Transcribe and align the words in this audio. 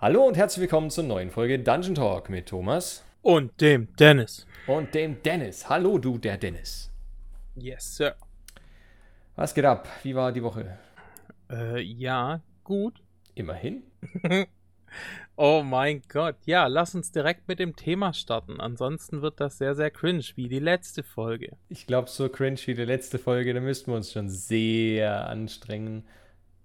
Hallo 0.00 0.26
und 0.26 0.36
herzlich 0.36 0.62
willkommen 0.62 0.90
zur 0.90 1.04
neuen 1.04 1.30
Folge 1.30 1.58
Dungeon 1.58 1.94
Talk 1.94 2.30
mit 2.30 2.46
Thomas 2.48 3.04
Und 3.22 3.60
dem 3.60 3.88
Dennis. 3.96 4.46
und 4.66 4.94
dem 4.94 5.22
Dennis. 5.22 5.68
Hallo, 5.68 5.98
du, 5.98 6.18
der 6.18 6.36
Dennis. 6.36 6.90
Yes, 7.56 7.96
Sir. 7.96 8.14
Was 9.34 9.54
geht 9.54 9.64
ab? 9.64 9.88
Wie 10.02 10.14
war 10.14 10.32
die 10.32 10.42
Woche? 10.42 10.78
Äh, 11.50 11.80
ja, 11.80 12.40
gut. 12.64 13.02
Immerhin. 13.34 13.82
Oh 15.36 15.62
mein 15.62 16.00
Gott. 16.08 16.36
Ja, 16.46 16.66
lass 16.66 16.94
uns 16.94 17.12
direkt 17.12 17.46
mit 17.46 17.58
dem 17.58 17.76
Thema 17.76 18.14
starten. 18.14 18.58
Ansonsten 18.58 19.20
wird 19.20 19.38
das 19.38 19.58
sehr, 19.58 19.74
sehr 19.74 19.90
cringe, 19.90 20.24
wie 20.34 20.48
die 20.48 20.58
letzte 20.60 21.02
Folge. 21.02 21.58
Ich 21.68 21.86
glaube, 21.86 22.08
so 22.08 22.30
cringe 22.30 22.58
wie 22.64 22.74
die 22.74 22.86
letzte 22.86 23.18
Folge, 23.18 23.52
da 23.52 23.60
müssten 23.60 23.92
wir 23.92 23.96
uns 23.96 24.10
schon 24.10 24.30
sehr 24.30 25.28
anstrengen. 25.28 26.04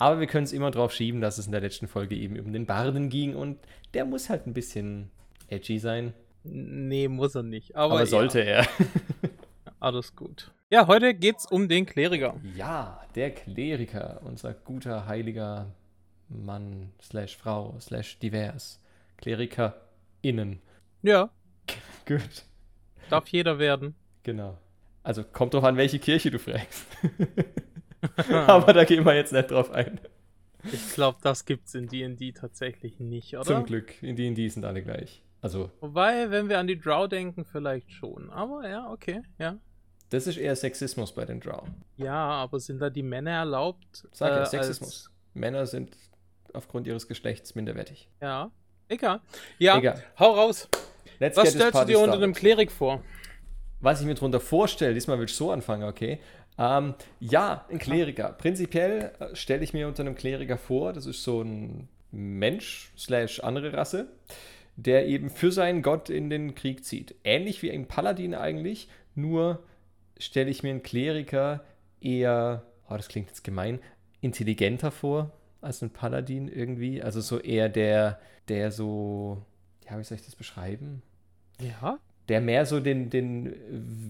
Aber 0.03 0.19
wir 0.19 0.27
können 0.27 0.43
es 0.43 0.51
immer 0.51 0.69
drauf 0.69 0.91
schieben, 0.91 1.21
dass 1.21 1.37
es 1.37 1.45
in 1.45 1.53
der 1.53 1.61
letzten 1.61 1.87
Folge 1.87 2.13
eben 2.17 2.37
um 2.37 2.51
den 2.51 2.65
Barden 2.65 3.07
ging 3.07 3.37
und 3.37 3.57
der 3.93 4.03
muss 4.03 4.29
halt 4.29 4.45
ein 4.45 4.53
bisschen 4.53 5.09
edgy 5.47 5.79
sein. 5.79 6.13
Nee, 6.43 7.07
muss 7.07 7.35
er 7.35 7.43
nicht. 7.43 7.77
Aber, 7.77 7.93
Aber, 7.93 8.05
sollte 8.05 8.41
er. 8.41 8.67
alles 9.79 10.13
gut. 10.13 10.51
Ja, 10.69 10.87
heute 10.87 11.13
geht's 11.13 11.49
um 11.49 11.69
den 11.69 11.85
Kleriker. 11.85 12.35
Ja, 12.53 13.01
der 13.15 13.31
Kleriker, 13.31 14.19
unser 14.25 14.53
guter, 14.53 15.07
heiliger 15.07 15.73
Mann, 16.27 16.91
slash 17.01 17.37
Frau, 17.37 17.77
slash 17.79 18.19
divers. 18.19 18.83
KlerikerInnen. 19.15 20.59
Ja, 21.01 21.29
Gut. 22.05 22.43
darf 23.09 23.29
jeder 23.29 23.57
werden. 23.57 23.95
Genau. 24.23 24.57
Also 25.01 25.23
kommt 25.23 25.53
drauf 25.53 25.63
an, 25.63 25.77
welche 25.77 25.99
Kirche 25.99 26.29
du 26.29 26.39
fragst. 26.39 26.87
Aber 28.47 28.73
da 28.73 28.83
gehen 28.83 29.05
wir 29.05 29.15
jetzt 29.15 29.33
nicht 29.33 29.51
drauf 29.51 29.71
ein. 29.71 29.99
Ich 30.71 30.93
glaube, 30.93 31.17
das 31.21 31.45
gibt's 31.45 31.75
in 31.75 31.87
D&D 31.87 32.31
tatsächlich 32.31 32.99
nicht, 32.99 33.35
oder? 33.35 33.43
Zum 33.43 33.65
Glück. 33.65 34.01
In 34.01 34.15
D&D 34.15 34.47
sind 34.47 34.63
alle 34.65 34.81
gleich. 34.81 35.21
Also, 35.41 35.69
Wobei, 35.81 36.31
wenn 36.31 36.47
wir 36.47 36.57
an 36.57 36.67
die 36.67 36.79
Drow 36.79 37.09
denken, 37.09 37.43
vielleicht 37.43 37.91
schon. 37.91 38.29
Aber 38.29 38.67
ja, 38.67 38.89
okay, 38.89 39.21
ja. 39.39 39.57
das 40.09 40.25
ist 40.25 40.37
eher 40.37 40.55
Sexismus 40.55 41.13
bei 41.13 41.25
den 41.25 41.41
Drow. 41.41 41.63
Ja, 41.97 42.15
aber 42.15 42.61
sind 42.61 42.79
da 42.79 42.89
die 42.89 43.03
Männer 43.03 43.31
erlaubt? 43.31 44.07
Sag 44.13 44.29
ja, 44.29 44.43
äh, 44.43 44.45
Sexismus. 44.45 45.11
Männer 45.33 45.65
sind 45.65 45.97
aufgrund 46.53 46.87
ihres 46.87 47.07
Geschlechts 47.09 47.55
minderwertig. 47.55 48.07
Ja, 48.21 48.51
egal. 48.87 49.19
Ja, 49.59 49.77
Egal. 49.77 50.01
hau 50.17 50.31
raus. 50.31 50.69
Let's 51.19 51.35
Was 51.35 51.51
stellst 51.51 51.77
du 51.77 51.85
dir 51.85 51.99
unter 51.99 52.15
einem 52.15 52.33
Klerik 52.33 52.71
vor? 52.71 53.03
Was 53.81 53.99
ich 53.99 54.07
mir 54.07 54.13
darunter 54.13 54.39
vorstelle, 54.39 54.93
diesmal 54.93 55.17
will 55.17 55.25
ich 55.25 55.35
so 55.35 55.51
anfangen, 55.51 55.87
okay? 55.89 56.21
Ähm, 56.57 56.93
ja, 57.19 57.65
ein 57.69 57.79
Kleriker. 57.79 58.29
Prinzipiell 58.33 59.11
äh, 59.19 59.35
stelle 59.35 59.63
ich 59.63 59.73
mir 59.73 59.87
unter 59.87 60.03
einem 60.03 60.15
Kleriker 60.15 60.57
vor, 60.57 60.93
das 60.93 61.05
ist 61.05 61.23
so 61.23 61.41
ein 61.41 61.87
Mensch 62.11 62.91
slash 62.97 63.39
andere 63.39 63.73
Rasse, 63.73 64.07
der 64.75 65.07
eben 65.07 65.29
für 65.29 65.51
seinen 65.51 65.81
Gott 65.81 66.09
in 66.09 66.29
den 66.29 66.55
Krieg 66.55 66.85
zieht. 66.85 67.15
Ähnlich 67.23 67.61
wie 67.63 67.71
ein 67.71 67.87
Paladin 67.87 68.35
eigentlich, 68.35 68.87
nur 69.15 69.63
stelle 70.17 70.49
ich 70.49 70.63
mir 70.63 70.69
einen 70.69 70.83
Kleriker 70.83 71.63
eher, 72.01 72.63
oh, 72.89 72.95
das 72.95 73.07
klingt 73.07 73.29
jetzt 73.29 73.43
gemein, 73.43 73.79
intelligenter 74.21 74.91
vor 74.91 75.31
als 75.61 75.81
ein 75.81 75.89
Paladin 75.89 76.47
irgendwie. 76.47 77.01
Also 77.01 77.21
so 77.21 77.39
eher 77.39 77.69
der, 77.69 78.19
der 78.47 78.71
so, 78.71 79.41
ja, 79.89 79.97
wie 79.97 80.03
soll 80.03 80.17
ich 80.17 80.25
das 80.25 80.35
beschreiben? 80.35 81.01
Ja. 81.59 81.99
der 82.29 82.41
mehr 82.41 82.65
so 82.65 82.79
den, 82.79 83.09
den 83.09 83.55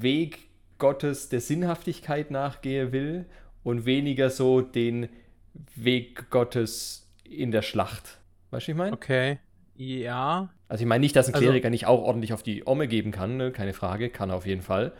Weg 0.02 0.40
Gottes 0.84 1.30
der 1.30 1.40
Sinnhaftigkeit 1.40 2.30
nachgehe 2.30 2.92
will 2.92 3.24
und 3.64 3.86
weniger 3.86 4.30
so 4.30 4.60
den 4.60 5.08
Weg 5.76 6.30
Gottes 6.30 7.10
in 7.24 7.52
der 7.52 7.62
Schlacht. 7.62 8.20
Weißt 8.52 8.68
du, 8.68 8.74
ich 8.74 8.78
meine? 8.78 8.92
Okay. 8.92 9.40
Ja. 9.78 10.50
Also 10.68 10.82
ich 10.84 10.88
meine 10.90 11.00
nicht, 11.00 11.16
dass 11.16 11.30
ein 11.30 11.36
Also- 11.36 11.46
Kleriker 11.46 11.70
nicht 11.70 11.86
auch 11.88 12.02
ordentlich 12.02 12.34
auf 12.34 12.44
die 12.44 12.68
Omme 12.68 12.90
geben 12.90 13.12
kann, 13.12 13.38
ne? 13.38 13.54
keine 13.54 13.72
Frage, 13.72 14.10
kann 14.10 14.30
er 14.30 14.36
auf 14.36 14.46
jeden 14.46 14.62
Fall. 14.62 14.92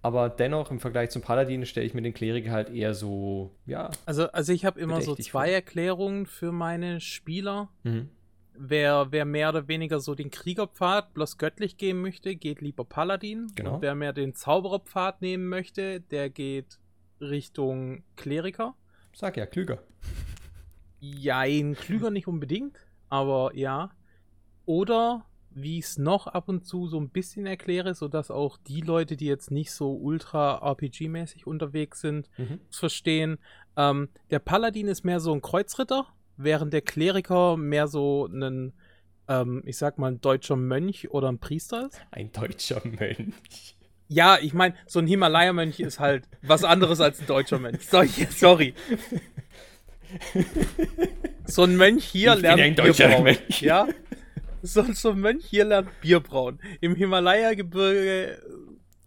Aber 0.00 0.28
dennoch, 0.28 0.70
im 0.70 0.78
Vergleich 0.78 1.10
zum 1.10 1.22
Paladin, 1.22 1.66
stelle 1.66 1.86
ich 1.86 1.94
mir 1.94 2.02
den 2.02 2.14
Kleriker 2.14 2.52
halt 2.52 2.70
eher 2.70 2.94
so, 2.94 3.50
ja. 3.66 3.90
Also, 4.06 4.30
also 4.30 4.52
ich 4.52 4.64
habe 4.64 4.78
immer 4.78 5.00
so 5.00 5.16
zwei 5.16 5.30
vor. 5.30 5.44
Erklärungen 5.46 6.26
für 6.26 6.52
meine 6.52 7.00
Spieler. 7.00 7.68
Mhm. 7.82 8.10
Wer, 8.56 9.08
wer 9.10 9.24
mehr 9.24 9.48
oder 9.48 9.66
weniger 9.68 9.98
so 10.00 10.14
den 10.14 10.30
Kriegerpfad 10.30 11.12
bloß 11.14 11.38
göttlich 11.38 11.76
gehen 11.76 12.00
möchte, 12.00 12.36
geht 12.36 12.60
lieber 12.60 12.84
Paladin. 12.84 13.48
Genau. 13.54 13.74
Und 13.76 13.82
wer 13.82 13.94
mehr 13.96 14.12
den 14.12 14.34
Zaubererpfad 14.34 15.20
nehmen 15.22 15.48
möchte, 15.48 16.00
der 16.00 16.30
geht 16.30 16.78
Richtung 17.20 18.04
Kleriker. 18.16 18.74
Sag 19.12 19.36
ja, 19.36 19.46
klüger. 19.46 19.82
Jein, 21.00 21.74
klüger 21.74 22.10
nicht 22.10 22.26
unbedingt, 22.26 22.78
aber 23.08 23.54
ja. 23.54 23.90
Oder 24.64 25.26
wie 25.50 25.78
ich 25.78 25.84
es 25.84 25.98
noch 25.98 26.26
ab 26.26 26.48
und 26.48 26.64
zu 26.66 26.88
so 26.88 26.98
ein 26.98 27.10
bisschen 27.10 27.46
erkläre, 27.46 27.94
sodass 27.94 28.30
auch 28.30 28.56
die 28.56 28.80
Leute, 28.80 29.16
die 29.16 29.26
jetzt 29.26 29.50
nicht 29.50 29.70
so 29.70 29.94
ultra 29.94 30.56
RPG-mäßig 30.72 31.46
unterwegs 31.46 32.00
sind, 32.00 32.28
Mhm. 32.38 32.60
es 32.70 32.78
verstehen. 32.78 33.38
Ähm, 33.76 34.08
der 34.30 34.40
Paladin 34.40 34.88
ist 34.88 35.04
mehr 35.04 35.20
so 35.20 35.32
ein 35.32 35.42
Kreuzritter, 35.42 36.06
während 36.36 36.72
der 36.72 36.82
Kleriker 36.82 37.56
mehr 37.56 37.88
so 37.88 38.26
ein, 38.26 38.72
ähm, 39.28 39.62
ich 39.64 39.76
sag 39.76 39.98
mal, 39.98 40.12
ein 40.12 40.20
deutscher 40.20 40.56
Mönch 40.56 41.10
oder 41.10 41.28
ein 41.30 41.38
Priester 41.38 41.86
ist. 41.86 42.00
Ein 42.10 42.32
deutscher 42.32 42.82
Mönch. 42.84 43.76
Ja, 44.08 44.38
ich 44.40 44.52
meine, 44.52 44.74
so 44.86 44.98
ein 44.98 45.06
Himalaya-Mönch 45.06 45.80
ist 45.80 45.98
halt 45.98 46.28
was 46.42 46.62
anderes 46.62 47.00
als 47.00 47.20
ein 47.20 47.26
deutscher 47.26 47.58
Mönch. 47.58 47.86
So, 47.88 48.02
sorry. 48.30 48.74
So 51.46 51.64
ein 51.64 51.76
Mönch 51.76 52.04
hier 52.04 52.30
Ich 52.30 52.36
bin 52.36 52.42
lernt 52.42 52.60
ein 52.60 52.76
deutscher 52.76 53.08
brauen. 53.08 53.24
Mönch. 53.24 53.60
Ja. 53.62 53.88
So, 54.62 54.82
so 54.92 55.10
ein 55.10 55.20
Mönch 55.20 55.44
hier 55.44 55.64
lernt 55.64 55.88
Bier 56.00 56.20
brauen. 56.20 56.60
Im 56.80 56.94
Himalaya-Gebirge 56.94 58.38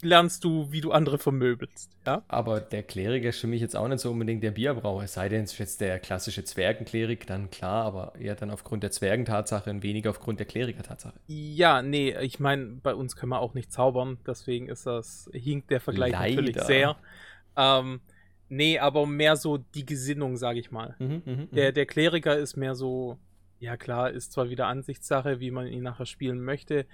lernst 0.01 0.43
du, 0.43 0.71
wie 0.71 0.81
du 0.81 0.91
andere 0.91 1.17
vermöbelst. 1.17 1.91
Ja. 2.05 2.23
Aber 2.27 2.59
der 2.59 2.83
Kleriker 2.83 3.29
ist 3.29 3.39
für 3.39 3.47
mich 3.47 3.61
jetzt 3.61 3.75
auch 3.75 3.87
nicht 3.87 3.99
so 3.99 4.11
unbedingt 4.11 4.43
der 4.43 4.51
Bierbrauer. 4.51 5.03
Es 5.03 5.13
sei 5.13 5.27
denn, 5.27 5.43
es 5.43 5.53
ist 5.53 5.59
jetzt 5.59 5.81
der 5.81 5.99
klassische 5.99 6.43
Zwergenklerik, 6.43 7.25
dann 7.25 7.49
klar, 7.49 7.85
aber 7.85 8.13
eher 8.19 8.35
dann 8.35 8.51
aufgrund 8.51 8.83
der 8.83 8.91
Zwergentatsache 8.91 9.69
und 9.69 9.81
weniger 9.83 10.11
aufgrund 10.11 10.39
der 10.39 10.45
Klerikertatsache. 10.45 11.19
Ja, 11.25 11.81
nee, 11.81 12.15
ich 12.21 12.39
meine, 12.39 12.79
bei 12.83 12.93
uns 12.93 13.15
können 13.15 13.31
wir 13.31 13.39
auch 13.39 13.55
nicht 13.55 13.71
zaubern, 13.71 14.19
deswegen 14.25 14.69
ist 14.69 14.85
das, 14.85 15.29
hinkt 15.33 15.71
der 15.71 15.81
Vergleich 15.81 16.13
natürlich 16.13 16.55
Leider. 16.55 16.67
sehr. 16.67 16.95
Ähm, 17.55 18.01
nee, 18.49 18.77
aber 18.77 19.07
mehr 19.07 19.35
so 19.35 19.57
die 19.57 19.85
Gesinnung, 19.85 20.37
sage 20.37 20.59
ich 20.59 20.69
mal. 20.69 20.95
Mhm, 20.99 21.23
mhm, 21.25 21.49
Der, 21.51 21.71
mhm. 21.71 21.73
der 21.73 21.85
Kleriker 21.87 22.37
ist 22.37 22.55
mehr 22.55 22.75
so, 22.75 23.17
ja 23.59 23.77
klar, 23.77 24.11
ist 24.11 24.31
zwar 24.31 24.51
wieder 24.51 24.67
Ansichtssache, 24.67 25.39
wie 25.39 25.49
man 25.49 25.65
ihn 25.65 25.81
nachher 25.81 26.05
spielen 26.05 26.43
möchte, 26.43 26.85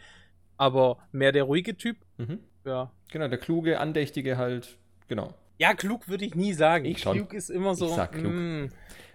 aber 0.56 1.00
mehr 1.12 1.34
der 1.34 1.44
ruhige 1.44 1.76
Typ. 1.76 1.98
Mhm. 2.18 2.40
Ja. 2.66 2.92
Genau, 3.12 3.28
der 3.28 3.38
kluge, 3.38 3.80
andächtige 3.80 4.38
halt, 4.38 4.78
genau. 5.08 5.34
Ja, 5.60 5.74
klug 5.74 6.08
würde 6.08 6.26
ich 6.26 6.36
nie 6.36 6.54
sagen. 6.54 6.86
Ich 6.86 7.00
schon. 7.00 7.16
Klug 7.18 7.34
ist 7.34 7.50
immer 7.50 7.76
so. 7.76 7.88
Ich 7.88 7.94
sag 7.94 8.12
klug. 8.14 8.32
mm, 8.34 8.66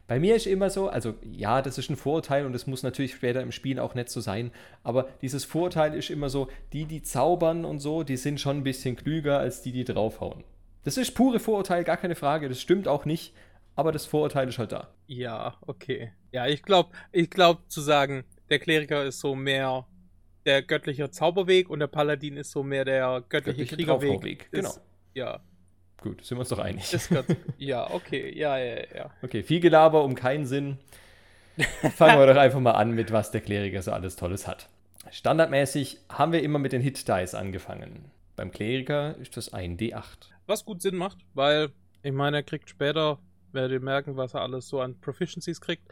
Bei 0.06 0.20
mir 0.20 0.36
ist 0.36 0.47
immer 0.47 0.70
so, 0.70 0.88
also 0.88 1.14
ja, 1.22 1.60
das 1.62 1.78
ist 1.78 1.91
ein 1.91 1.97
Vorurteil 1.97 2.47
und 2.47 2.53
das 2.53 2.66
muss 2.66 2.82
natürlich 2.82 3.12
später 3.14 3.42
im 3.42 3.53
Spiel 3.53 3.78
auch 3.78 3.94
nicht 3.94 4.08
so 4.08 4.20
sein, 4.20 4.53
aber 4.82 5.08
dieses 5.20 5.44
Vorurteil 5.44 5.94
ist 5.94 6.10
immer 6.10 6.31
so, 6.31 6.48
die, 6.72 6.84
die 6.87 7.03
zaubern 7.03 7.64
und 7.64 7.81
so, 7.81 8.03
die 8.04 8.16
sind 8.16 8.41
schon 8.41 8.58
ein 8.58 8.64
bisschen 8.64 8.97
klüger 8.97 9.38
als 9.38 9.62
die, 9.62 9.72
die 9.72 9.84
draufhauen. 9.84 10.44
Das 10.84 10.97
ist 10.97 11.10
pure 11.14 11.41
Vorurteil, 11.41 11.84
gar 11.84 11.97
keine 11.98 12.14
Frage, 12.14 12.48
das 12.48 12.60
stimmt 12.60 12.88
auch 12.88 13.04
nicht, 13.04 13.34
aber 13.75 13.92
das 13.92 14.06
Vorurteil 14.06 14.48
ist 14.48 14.58
halt 14.58 14.72
da. 14.72 14.88
ja, 15.06 15.54
okay. 15.66 16.12
Ja, 16.32 16.47
ich 16.47 16.62
glaube, 16.62 16.91
ich 17.12 17.28
glaube 17.31 17.62
zu 17.69 17.81
sagen, 17.81 18.25
der 18.48 18.58
Kleriker 18.60 19.04
ist 19.04 19.20
so 19.20 19.34
mehr 19.34 19.87
der 20.48 20.62
göttliche 20.62 21.10
Zauberweg 21.10 21.70
und 21.70 21.78
der 21.78 21.86
Paladin 21.86 22.36
ist 22.36 22.50
so 22.50 22.62
mehr 22.64 22.84
der 22.84 23.22
göttliche, 23.28 23.59
Göttliche 23.60 23.76
Kriegerweg. 23.76 24.09
Draufhauweg, 24.10 24.42
Ist- 24.44 24.50
genau. 24.53 24.75
Ja, 25.14 25.41
Gut, 26.00 26.25
sind 26.25 26.36
wir 26.36 26.41
uns 26.41 26.48
doch 26.48 26.60
einig. 26.60 26.84
ja, 27.59 27.91
okay, 27.92 28.32
ja, 28.36 28.56
ja, 28.56 28.76
ja. 28.94 29.10
Okay, 29.22 29.42
viel 29.42 29.58
Gelaber 29.60 30.04
um 30.04 30.14
keinen 30.14 30.47
Sinn. 30.47 30.78
Fangen 31.97 32.19
wir 32.20 32.26
doch 32.26 32.37
einfach 32.41 32.60
mal 32.60 32.72
an 32.72 32.92
mit, 32.92 33.10
was 33.10 33.32
der 33.32 33.41
Kleriker 33.41 33.82
so 33.82 33.91
alles 33.91 34.14
Tolles 34.14 34.46
hat. 34.46 34.69
Standardmäßig 35.11 35.99
haben 36.08 36.31
wir 36.32 36.43
immer 36.43 36.61
mit 36.61 36.72
den 36.72 36.81
Hit-Dice 36.82 37.34
angefangen. 37.34 38.12
Beim 38.37 38.52
Kleriker 38.52 39.17
ist 39.17 39.37
das 39.37 39.52
ein 39.52 39.76
D8. 39.76 40.28
Was 40.46 40.64
gut 40.64 40.82
Sinn 40.82 40.94
macht, 40.94 41.19
weil 41.34 41.70
ich 42.05 42.12
meine, 42.12 42.37
er 42.38 42.43
kriegt 42.44 42.70
später, 42.70 43.19
werdet 43.50 43.72
ihr 43.72 43.84
merken, 43.84 44.17
was 44.17 44.34
er 44.34 44.43
alles 44.43 44.69
so 44.69 44.81
an 44.81 45.00
Proficiencies 45.00 45.61
kriegt. 45.61 45.82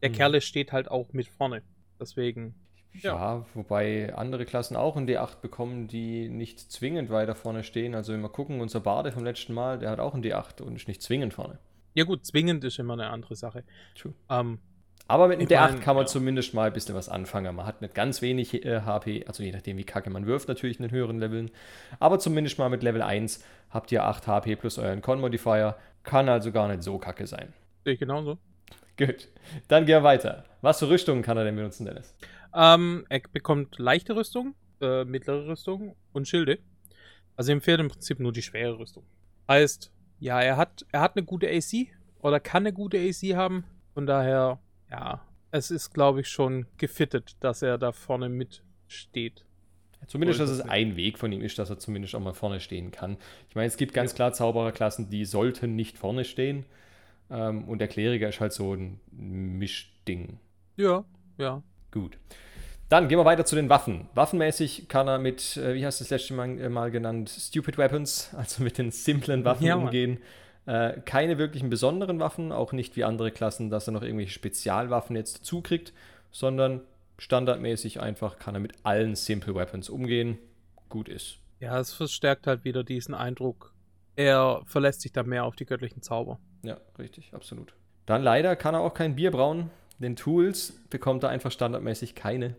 Der 0.00 0.08
Mhm. 0.08 0.14
Kerle 0.14 0.40
steht 0.40 0.72
halt 0.72 0.90
auch 0.90 1.12
mit 1.12 1.28
vorne. 1.28 1.62
Deswegen, 2.00 2.54
Ja. 2.92 3.14
Ja. 3.14 3.46
wobei 3.54 4.14
andere 4.14 4.44
Klassen 4.44 4.76
auch 4.76 4.96
ein 4.96 5.08
D8 5.08 5.40
bekommen, 5.40 5.86
die 5.88 6.28
nicht 6.28 6.58
zwingend 6.72 7.10
weiter 7.10 7.34
vorne 7.34 7.62
stehen. 7.62 7.94
Also 7.94 8.12
wenn 8.12 8.20
wir 8.20 8.28
gucken, 8.28 8.60
unser 8.60 8.80
Bade 8.80 9.12
vom 9.12 9.24
letzten 9.24 9.54
Mal, 9.54 9.78
der 9.78 9.90
hat 9.90 10.00
auch 10.00 10.14
ein 10.14 10.22
D8 10.22 10.62
und 10.62 10.76
ist 10.76 10.88
nicht 10.88 11.02
zwingend 11.02 11.32
vorne. 11.34 11.58
ja 11.94 12.04
gut, 12.04 12.26
zwingend 12.26 12.64
ist 12.64 12.78
immer 12.78 12.94
eine 12.94 13.10
andere 13.10 13.36
Sache. 13.36 13.64
True. 13.94 14.14
Ähm, 14.28 14.58
Aber 15.06 15.28
mit 15.28 15.38
einem 15.38 15.46
Ich 15.48 15.54
D8 15.56 15.70
mein, 15.72 15.80
kann 15.80 15.94
man 15.96 16.04
ja. 16.04 16.08
zumindest 16.08 16.52
mal 16.54 16.66
ein 16.66 16.72
bisschen 16.72 16.94
was 16.94 17.08
anfangen. 17.08 17.54
Man 17.54 17.66
hat 17.66 17.80
nicht 17.80 17.94
ganz 17.94 18.22
wenig 18.22 18.64
äh, 18.64 18.80
HP, 18.82 19.24
also 19.26 19.42
je 19.42 19.52
nachdem, 19.52 19.76
wie 19.76 19.84
kacke 19.84 20.10
man 20.10 20.26
wirft, 20.26 20.48
natürlich 20.48 20.78
in 20.78 20.82
den 20.82 20.90
höheren 20.92 21.18
Leveln. 21.20 21.50
Aber 22.00 22.18
zumindest 22.18 22.58
mal 22.58 22.68
mit 22.70 22.82
Level 22.82 23.02
1 23.02 23.42
habt 23.70 23.92
ihr 23.92 24.04
8 24.04 24.26
HP 24.26 24.56
plus 24.56 24.78
euren 24.78 25.00
Con-Modifier. 25.00 25.76
Kann 26.02 26.28
also 26.28 26.50
gar 26.52 26.66
nicht 26.68 26.82
so 26.82 26.98
kacke 26.98 27.26
sein. 27.26 27.52
sehe 27.84 27.94
ich 27.94 28.00
genauso. 28.00 28.38
Gut. 28.96 29.28
Dann 29.68 29.86
gehen 29.86 29.96
wir 29.96 30.02
weiter. 30.02 30.44
Was 30.60 30.78
für 30.80 30.88
Rüstungen 30.90 31.22
kann 31.22 31.36
er 31.38 31.44
denn 31.44 31.56
benutzen, 31.56 31.86
Dennis? 31.86 32.14
Ähm, 32.54 33.04
er 33.08 33.20
bekommt 33.32 33.78
leichte 33.78 34.16
Rüstung, 34.16 34.54
äh, 34.80 35.04
mittlere 35.04 35.48
Rüstung 35.48 35.96
und 36.12 36.28
Schilde. 36.28 36.58
Also 37.36 37.52
ihm 37.52 37.60
fehlt 37.60 37.80
im 37.80 37.88
Prinzip 37.88 38.20
nur 38.20 38.32
die 38.32 38.42
schwere 38.42 38.78
Rüstung. 38.78 39.04
Heißt, 39.48 39.92
ja, 40.18 40.40
er 40.40 40.56
hat, 40.56 40.84
er 40.92 41.00
hat 41.00 41.16
eine 41.16 41.24
gute 41.24 41.48
AC 41.48 41.88
oder 42.20 42.40
kann 42.40 42.62
eine 42.62 42.72
gute 42.72 42.98
AC 42.98 43.36
haben. 43.36 43.64
Von 43.94 44.06
daher, 44.06 44.60
ja, 44.90 45.26
es 45.50 45.70
ist, 45.70 45.92
glaube 45.92 46.20
ich, 46.20 46.28
schon 46.28 46.66
gefittet, 46.76 47.36
dass 47.40 47.62
er 47.62 47.78
da 47.78 47.92
vorne 47.92 48.28
mitsteht. 48.28 49.44
Zumindest, 50.06 50.40
dass 50.40 50.50
es 50.50 50.60
ein 50.60 50.96
Weg 50.96 51.18
von 51.18 51.30
ihm 51.30 51.42
ist, 51.42 51.58
dass 51.58 51.70
er 51.70 51.78
zumindest 51.78 52.14
auch 52.14 52.20
mal 52.20 52.32
vorne 52.32 52.60
stehen 52.60 52.90
kann. 52.90 53.18
Ich 53.48 53.54
meine, 53.54 53.66
es 53.66 53.76
gibt 53.76 53.92
ganz 53.92 54.14
klar 54.14 54.32
Zaubererklassen, 54.32 55.10
die 55.10 55.24
sollten 55.24 55.76
nicht 55.76 55.98
vorne 55.98 56.24
stehen. 56.24 56.64
Ähm, 57.30 57.64
und 57.64 57.78
der 57.78 57.88
Kleriker 57.88 58.28
ist 58.28 58.40
halt 58.40 58.52
so 58.52 58.74
ein 58.74 59.00
Mischding. 59.10 60.40
Ja, 60.76 61.04
ja. 61.38 61.62
Gut. 61.90 62.18
Dann 62.88 63.08
gehen 63.08 63.18
wir 63.18 63.24
weiter 63.24 63.44
zu 63.44 63.54
den 63.54 63.68
Waffen. 63.68 64.08
Waffenmäßig 64.14 64.88
kann 64.88 65.06
er 65.06 65.18
mit, 65.18 65.56
äh, 65.56 65.74
wie 65.74 65.86
hast 65.86 66.00
du 66.00 66.04
das 66.04 66.10
letzte 66.10 66.34
Mal, 66.34 66.58
äh, 66.58 66.68
mal, 66.68 66.90
genannt, 66.90 67.30
Stupid 67.30 67.78
Weapons, 67.78 68.34
also 68.36 68.62
mit 68.62 68.78
den 68.78 68.90
simplen 68.90 69.44
Waffen 69.44 69.66
ja, 69.66 69.76
umgehen. 69.76 70.18
Äh, 70.66 71.00
keine 71.04 71.38
wirklichen 71.38 71.70
besonderen 71.70 72.18
Waffen, 72.18 72.52
auch 72.52 72.72
nicht 72.72 72.96
wie 72.96 73.04
andere 73.04 73.30
Klassen, 73.30 73.70
dass 73.70 73.88
er 73.88 73.92
noch 73.92 74.02
irgendwelche 74.02 74.32
Spezialwaffen 74.32 75.16
jetzt 75.16 75.44
zukriegt, 75.44 75.92
sondern 76.32 76.82
standardmäßig 77.18 78.00
einfach 78.00 78.38
kann 78.38 78.54
er 78.54 78.60
mit 78.60 78.72
allen 78.82 79.14
Simple 79.14 79.54
Weapons 79.54 79.88
umgehen. 79.88 80.38
Gut 80.88 81.08
ist. 81.08 81.38
Ja, 81.60 81.78
es 81.78 81.92
verstärkt 81.92 82.46
halt 82.46 82.64
wieder 82.64 82.82
diesen 82.82 83.14
Eindruck, 83.14 83.72
er 84.16 84.62
verlässt 84.66 85.02
sich 85.02 85.12
da 85.12 85.22
mehr 85.22 85.44
auf 85.44 85.56
die 85.56 85.64
göttlichen 85.64 86.02
Zauber. 86.02 86.38
Ja, 86.62 86.78
richtig, 86.98 87.32
absolut. 87.32 87.74
Dann 88.06 88.22
leider 88.22 88.56
kann 88.56 88.74
er 88.74 88.80
auch 88.80 88.94
kein 88.94 89.14
Bier 89.14 89.30
brauen. 89.30 89.70
Den 90.00 90.16
Tools 90.16 90.72
bekommt 90.88 91.22
er 91.22 91.28
einfach 91.28 91.52
standardmäßig 91.52 92.14
keine. 92.14 92.56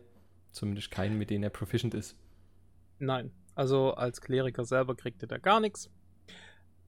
Zumindest 0.52 0.92
keinen, 0.92 1.18
mit 1.18 1.30
denen 1.30 1.44
er 1.44 1.50
proficient 1.50 1.94
ist. 1.94 2.16
Nein, 3.00 3.32
also 3.56 3.94
als 3.94 4.22
Kleriker 4.22 4.64
selber 4.64 4.96
kriegt 4.96 5.24
ihr 5.24 5.28
da 5.28 5.38
gar 5.38 5.60
nichts. 5.60 5.90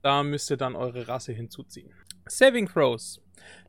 Da 0.03 0.21
müsst 0.21 0.51
ihr 0.51 0.57
dann 0.57 0.75
eure 0.75 1.07
Rasse 1.07 1.33
hinzuziehen. 1.33 1.91
Saving 2.27 2.67
Throws 2.67 3.19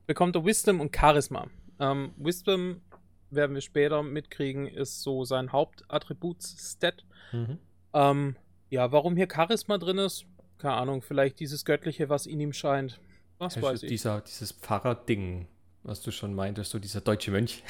bekommt 0.06 0.36
er 0.36 0.44
Wisdom 0.44 0.80
und 0.80 0.94
Charisma. 0.94 1.48
Ähm, 1.80 2.12
Wisdom 2.16 2.82
werden 3.30 3.54
wir 3.54 3.62
später 3.62 4.02
mitkriegen, 4.02 4.66
ist 4.66 5.02
so 5.02 5.24
sein 5.24 5.52
Hauptattributs-Stat. 5.52 7.04
Mhm. 7.32 7.58
Ähm, 7.94 8.36
ja, 8.68 8.92
warum 8.92 9.16
hier 9.16 9.28
Charisma 9.32 9.78
drin 9.78 9.98
ist, 9.98 10.26
keine 10.58 10.74
Ahnung, 10.74 11.02
vielleicht 11.02 11.40
dieses 11.40 11.64
Göttliche, 11.64 12.08
was 12.08 12.26
in 12.26 12.40
ihm 12.40 12.52
scheint. 12.52 13.00
Was 13.38 13.60
weiß 13.60 13.84
ich. 13.84 13.88
Dieser, 13.88 14.20
dieses 14.20 14.52
Pfarrer-Ding, 14.52 15.48
was 15.84 16.02
du 16.02 16.10
schon 16.10 16.34
meintest, 16.34 16.70
so 16.70 16.78
dieser 16.78 17.00
deutsche 17.00 17.30
Mönch. 17.30 17.62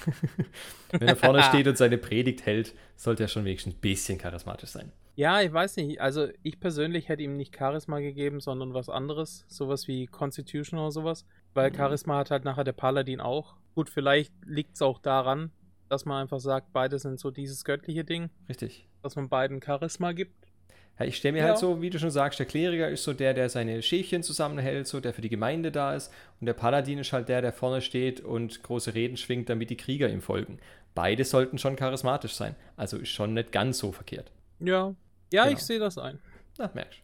Wenn 0.90 1.08
er 1.08 1.16
vorne 1.16 1.42
steht 1.48 1.66
und 1.66 1.76
seine 1.76 1.98
Predigt 1.98 2.46
hält, 2.46 2.74
sollte 2.96 3.24
er 3.24 3.28
schon 3.28 3.44
wenigstens 3.44 3.74
ein 3.74 3.80
bisschen 3.80 4.18
charismatisch 4.18 4.70
sein. 4.70 4.92
Ja, 5.16 5.40
ich 5.40 5.52
weiß 5.52 5.76
nicht. 5.76 6.00
Also 6.00 6.28
ich 6.42 6.58
persönlich 6.58 7.08
hätte 7.08 7.22
ihm 7.22 7.36
nicht 7.36 7.56
Charisma 7.56 8.00
gegeben, 8.00 8.40
sondern 8.40 8.74
was 8.74 8.88
anderes. 8.88 9.44
Sowas 9.48 9.86
wie 9.86 10.06
Constitution 10.06 10.78
oder 10.78 10.90
sowas. 10.90 11.26
Weil 11.52 11.70
mhm. 11.70 11.76
Charisma 11.76 12.18
hat 12.18 12.30
halt 12.30 12.44
nachher 12.44 12.64
der 12.64 12.72
Paladin 12.72 13.20
auch. 13.20 13.56
Gut, 13.74 13.90
vielleicht 13.90 14.32
liegt 14.44 14.74
es 14.74 14.82
auch 14.82 14.98
daran, 14.98 15.50
dass 15.88 16.04
man 16.04 16.22
einfach 16.22 16.40
sagt, 16.40 16.72
beide 16.72 16.98
sind 16.98 17.20
so 17.20 17.30
dieses 17.30 17.64
göttliche 17.64 18.04
Ding. 18.04 18.30
Richtig. 18.48 18.88
Dass 19.02 19.16
man 19.16 19.28
beiden 19.28 19.60
Charisma 19.62 20.12
gibt. 20.12 20.43
Ja, 20.98 21.06
ich 21.06 21.16
stelle 21.16 21.32
mir 21.32 21.42
halt 21.42 21.48
ja. 21.48 21.52
halt 21.54 21.60
so, 21.60 21.82
wie 21.82 21.90
du 21.90 21.98
schon 21.98 22.10
sagst, 22.10 22.38
der 22.38 22.46
Kleriker 22.46 22.88
ist 22.88 23.02
so 23.02 23.12
der, 23.12 23.34
der 23.34 23.48
seine 23.48 23.82
Schäfchen 23.82 24.22
zusammenhält, 24.22 24.86
so 24.86 25.00
der 25.00 25.12
für 25.12 25.22
die 25.22 25.28
Gemeinde 25.28 25.72
da 25.72 25.94
ist. 25.94 26.12
Und 26.40 26.46
der 26.46 26.54
Paladin 26.54 26.98
ist 26.98 27.12
halt 27.12 27.28
der, 27.28 27.42
der 27.42 27.52
vorne 27.52 27.80
steht 27.80 28.20
und 28.20 28.62
große 28.62 28.94
Reden 28.94 29.16
schwingt, 29.16 29.48
damit 29.48 29.70
die 29.70 29.76
Krieger 29.76 30.08
ihm 30.08 30.22
folgen. 30.22 30.58
Beide 30.94 31.24
sollten 31.24 31.58
schon 31.58 31.74
charismatisch 31.74 32.34
sein. 32.34 32.54
Also 32.76 32.98
ist 32.98 33.08
schon 33.08 33.34
nicht 33.34 33.50
ganz 33.50 33.78
so 33.78 33.90
verkehrt. 33.90 34.30
Ja, 34.60 34.94
ja, 35.32 35.44
genau. 35.44 35.56
ich 35.56 35.64
sehe 35.64 35.80
das 35.80 35.98
ein. 35.98 36.20
Na, 36.58 36.70
merkst 36.72 37.00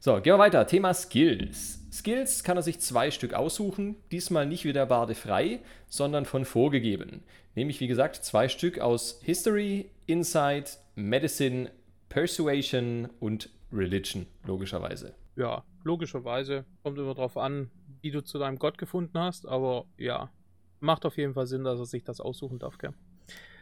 So, 0.00 0.14
gehen 0.14 0.32
wir 0.32 0.38
weiter. 0.38 0.66
Thema 0.66 0.94
Skills. 0.94 1.80
Skills 1.92 2.42
kann 2.42 2.56
er 2.56 2.62
sich 2.62 2.80
zwei 2.80 3.10
Stück 3.10 3.34
aussuchen. 3.34 3.96
Diesmal 4.10 4.46
nicht 4.46 4.64
wieder 4.64 4.86
Bade 4.86 5.14
frei, 5.14 5.60
sondern 5.86 6.24
von 6.24 6.46
vorgegeben. 6.46 7.22
Nämlich, 7.54 7.80
wie 7.80 7.86
gesagt, 7.86 8.16
zwei 8.16 8.48
Stück 8.48 8.78
aus 8.78 9.20
History, 9.22 9.90
Insight, 10.06 10.78
Medicine, 10.94 11.70
Persuasion 12.14 13.10
und 13.18 13.50
Religion, 13.72 14.26
logischerweise. 14.46 15.16
Ja, 15.34 15.64
logischerweise. 15.82 16.64
Kommt 16.84 16.96
immer 16.96 17.16
drauf 17.16 17.36
an, 17.36 17.72
wie 18.02 18.12
du 18.12 18.22
zu 18.22 18.38
deinem 18.38 18.60
Gott 18.60 18.78
gefunden 18.78 19.18
hast, 19.18 19.48
aber 19.48 19.86
ja, 19.98 20.30
macht 20.78 21.06
auf 21.06 21.16
jeden 21.16 21.34
Fall 21.34 21.48
Sinn, 21.48 21.64
dass 21.64 21.80
er 21.80 21.86
sich 21.86 22.04
das 22.04 22.20
aussuchen 22.20 22.60
darf, 22.60 22.78
gell? 22.78 22.94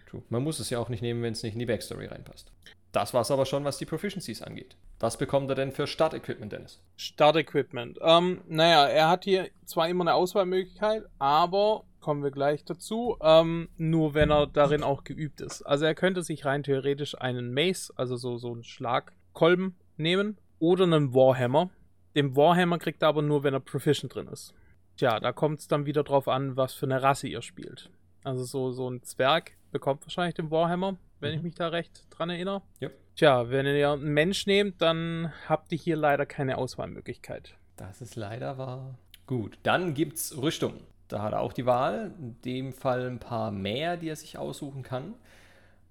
True. 0.07 0.23
Man 0.29 0.43
muss 0.43 0.61
es 0.61 0.69
ja 0.69 0.79
auch 0.79 0.91
nicht 0.91 1.01
nehmen, 1.01 1.23
wenn 1.23 1.33
es 1.33 1.43
nicht 1.43 1.55
in 1.55 1.61
die 1.61 1.67
Backstory 1.67 2.05
reinpasst. 2.05 2.53
Das 2.93 3.15
war 3.15 3.23
es 3.23 3.31
aber 3.31 3.47
schon, 3.47 3.65
was 3.65 3.79
die 3.79 3.87
Proficiencies 3.87 4.43
angeht. 4.43 4.77
Was 5.01 5.17
bekommt 5.17 5.49
er 5.49 5.55
denn 5.55 5.73
für 5.73 5.87
Startequipment, 5.87 6.53
Dennis? 6.53 6.79
Startequipment. 6.99 8.01
Ähm, 8.03 8.43
naja, 8.49 8.87
er 8.87 9.09
hat 9.09 9.25
hier 9.25 9.49
zwar 9.65 9.89
immer 9.89 10.05
eine 10.05 10.13
Auswahlmöglichkeit, 10.13 11.05
aber 11.19 11.85
kommen 12.03 12.23
wir 12.23 12.31
gleich 12.31 12.65
dazu. 12.65 13.17
Ähm, 13.23 13.71
nur 13.79 14.13
wenn 14.13 14.31
er 14.31 14.47
darin 14.47 14.83
auch 14.83 15.05
geübt 15.05 15.41
ist. 15.41 15.63
Also 15.63 15.87
er 15.87 15.95
könnte 15.95 16.23
sich 16.23 16.45
rein 16.45 16.63
theoretisch 16.63 17.19
einen 17.19 17.55
Mace, 17.55 17.91
also 17.97 18.17
so, 18.17 18.37
so 18.37 18.53
einen 18.53 18.65
Schlagkolben 18.65 19.77
nehmen 19.97 20.37
oder 20.59 20.85
einen 20.85 21.15
Warhammer. 21.15 21.71
Den 22.15 22.37
Warhammer 22.37 22.79
kriegt 22.79 23.03
er 23.03 23.09
aber 23.09 23.23
nur, 23.23 23.43
wenn 23.43 23.55
er 23.55 23.61
Proficient 23.61 24.15
drin 24.15 24.29
ist. 24.29 24.53
Tja, 24.97 25.19
da 25.19 25.33
kommt 25.33 25.61
es 25.61 25.69
dann 25.69 25.87
wieder 25.87 26.05
drauf 26.05 26.29
an, 26.29 26.57
was 26.57 26.75
für 26.75 26.85
eine 26.87 27.03
Rasse 27.03 27.29
ihr 27.29 27.41
spielt. 27.41 27.91
Also 28.25 28.45
so, 28.45 28.71
so 28.73 28.91
ein 28.91 29.03
Zwerg 29.03 29.53
bekommt 29.71 30.03
wahrscheinlich 30.03 30.35
den 30.35 30.51
Warhammer, 30.51 30.97
wenn 31.21 31.31
mhm. 31.31 31.37
ich 31.39 31.43
mich 31.43 31.55
da 31.55 31.69
recht 31.69 32.07
dran 32.11 32.29
erinnere. 32.29 32.63
Ja. 32.81 32.91
Tja, 33.17 33.51
wenn 33.51 33.67
ihr 33.67 33.91
einen 33.91 34.13
Mensch 34.13 34.47
nehmt, 34.47 34.81
dann 34.81 35.33
habt 35.49 35.73
ihr 35.73 35.79
hier 35.79 35.97
leider 35.97 36.27
keine 36.27 36.59
Auswahlmöglichkeit. 36.59 37.57
Das 37.77 38.01
ist 38.01 38.17
leider 38.17 38.59
wahr. 38.59 38.99
Gut, 39.27 39.59
dann 39.63 39.95
gibt's 39.95 40.37
Rüstung. 40.37 40.75
Da 41.13 41.21
hat 41.21 41.35
er 41.35 41.41
auch 41.41 41.53
die 41.53 41.67
Wahl. 41.67 42.15
In 42.19 42.41
dem 42.41 42.73
Fall 42.73 43.07
ein 43.07 43.19
paar 43.19 43.51
mehr, 43.51 43.99
die 43.99 44.09
er 44.09 44.17
sich 44.17 44.39
aussuchen 44.39 44.83
kann. 44.83 45.13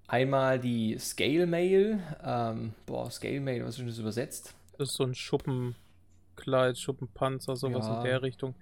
Einmal 0.08 0.58
die 0.58 0.98
Scale 0.98 1.46
Mail. 1.46 2.00
Ähm, 2.24 2.74
boah, 2.86 3.08
Scale 3.08 3.38
Mail, 3.38 3.62
was 3.62 3.70
ist 3.70 3.78
denn 3.78 3.86
das 3.86 3.98
übersetzt? 3.98 4.56
Das 4.78 4.88
ist 4.88 4.96
so 4.96 5.04
ein 5.04 5.14
Schuppenkleid, 5.14 6.76
Schuppenpanzer, 6.76 7.54
sowas 7.54 7.86
ja. 7.86 7.98
in 7.98 8.04
der 8.04 8.22
Richtung. 8.22 8.56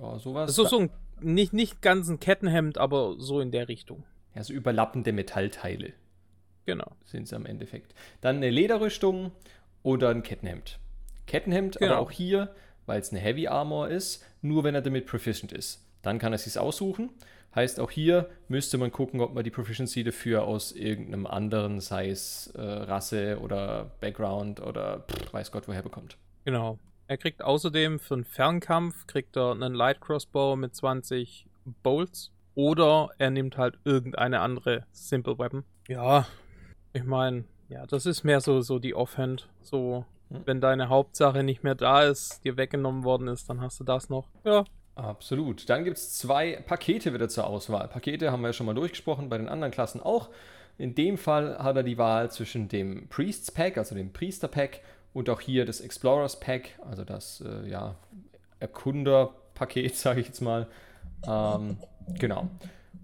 Ja, 0.00 0.20
sowas. 0.20 0.46
Das 0.54 0.64
ist 0.64 0.70
so 0.70 0.78
ein, 0.78 0.90
nicht, 1.20 1.52
nicht 1.52 1.82
ganz 1.82 2.08
ein 2.08 2.20
Kettenhemd, 2.20 2.78
aber 2.78 3.16
so 3.18 3.40
in 3.40 3.50
der 3.50 3.66
Richtung. 3.66 4.04
Ja, 4.36 4.44
so 4.44 4.52
überlappende 4.52 5.10
Metallteile. 5.10 5.94
Genau. 6.64 6.92
Sind 7.06 7.24
es 7.24 7.32
am 7.32 7.44
Endeffekt. 7.44 7.92
Dann 8.20 8.36
eine 8.36 8.50
Lederrüstung 8.50 9.32
oder 9.82 10.10
ein 10.10 10.22
Kettenhemd. 10.22 10.78
Kettenhemd, 11.26 11.78
genau. 11.78 11.94
aber 11.94 12.00
auch 12.02 12.12
hier, 12.12 12.54
weil 12.86 13.00
es 13.00 13.10
eine 13.10 13.18
Heavy 13.18 13.48
Armor 13.48 13.88
ist, 13.88 14.24
nur 14.42 14.62
wenn 14.62 14.76
er 14.76 14.82
damit 14.82 15.04
proficient 15.04 15.50
ist. 15.50 15.87
Dann 16.02 16.18
kann 16.18 16.32
er 16.32 16.38
sich 16.38 16.58
aussuchen. 16.58 17.10
Heißt, 17.54 17.80
auch 17.80 17.90
hier 17.90 18.28
müsste 18.48 18.78
man 18.78 18.92
gucken, 18.92 19.20
ob 19.20 19.34
man 19.34 19.42
die 19.42 19.50
Proficiency 19.50 20.04
dafür 20.04 20.44
aus 20.44 20.72
irgendeinem 20.72 21.26
anderen, 21.26 21.80
sei 21.80 22.10
es 22.10 22.48
äh, 22.54 22.60
Rasse 22.60 23.40
oder 23.40 23.90
Background 24.00 24.60
oder 24.60 25.00
pff, 25.00 25.32
weiß 25.32 25.50
Gott 25.50 25.66
woher 25.66 25.82
bekommt. 25.82 26.18
Genau. 26.44 26.78
Er 27.06 27.16
kriegt 27.16 27.42
außerdem 27.42 28.00
für 28.00 28.14
einen 28.14 28.24
Fernkampf 28.24 29.06
kriegt 29.06 29.36
er 29.36 29.52
einen 29.52 29.74
Light 29.74 30.00
Crossbow 30.00 30.56
mit 30.56 30.74
20 30.74 31.46
Bolts 31.82 32.32
oder 32.54 33.08
er 33.16 33.30
nimmt 33.30 33.56
halt 33.56 33.78
irgendeine 33.84 34.40
andere 34.40 34.84
Simple 34.92 35.38
Weapon. 35.38 35.64
Ja, 35.88 36.26
ich 36.92 37.04
meine, 37.04 37.44
ja, 37.70 37.86
das 37.86 38.04
ist 38.04 38.24
mehr 38.24 38.40
so, 38.40 38.60
so 38.60 38.78
die 38.78 38.94
Offhand. 38.94 39.48
So, 39.62 40.04
hm. 40.28 40.42
wenn 40.44 40.60
deine 40.60 40.90
Hauptsache 40.90 41.42
nicht 41.42 41.64
mehr 41.64 41.74
da 41.74 42.02
ist, 42.02 42.44
dir 42.44 42.58
weggenommen 42.58 43.04
worden 43.04 43.28
ist, 43.28 43.48
dann 43.48 43.62
hast 43.62 43.80
du 43.80 43.84
das 43.84 44.10
noch. 44.10 44.28
Ja, 44.44 44.64
Absolut. 44.98 45.68
Dann 45.70 45.84
gibt 45.84 45.96
es 45.96 46.18
zwei 46.18 46.56
Pakete 46.66 47.14
wieder 47.14 47.28
zur 47.28 47.46
Auswahl. 47.46 47.86
Pakete 47.86 48.32
haben 48.32 48.42
wir 48.42 48.48
ja 48.48 48.52
schon 48.52 48.66
mal 48.66 48.74
durchgesprochen, 48.74 49.28
bei 49.28 49.38
den 49.38 49.48
anderen 49.48 49.72
Klassen 49.72 50.02
auch. 50.02 50.28
In 50.76 50.96
dem 50.96 51.18
Fall 51.18 51.56
hat 51.58 51.76
er 51.76 51.84
die 51.84 51.98
Wahl 51.98 52.30
zwischen 52.32 52.68
dem 52.68 53.08
Priests 53.08 53.52
Pack, 53.52 53.78
also 53.78 53.94
dem 53.94 54.12
Priester 54.12 54.48
Pack, 54.48 54.80
und 55.14 55.30
auch 55.30 55.40
hier 55.40 55.64
das 55.64 55.80
Explorers 55.80 56.40
Pack, 56.40 56.78
also 56.88 57.04
das 57.04 57.40
äh, 57.42 57.68
ja, 57.68 57.94
Erkunder-Paket, 58.58 59.96
sage 59.96 60.20
ich 60.20 60.26
jetzt 60.26 60.40
mal. 60.40 60.66
Ähm, 61.26 61.78
genau. 62.18 62.48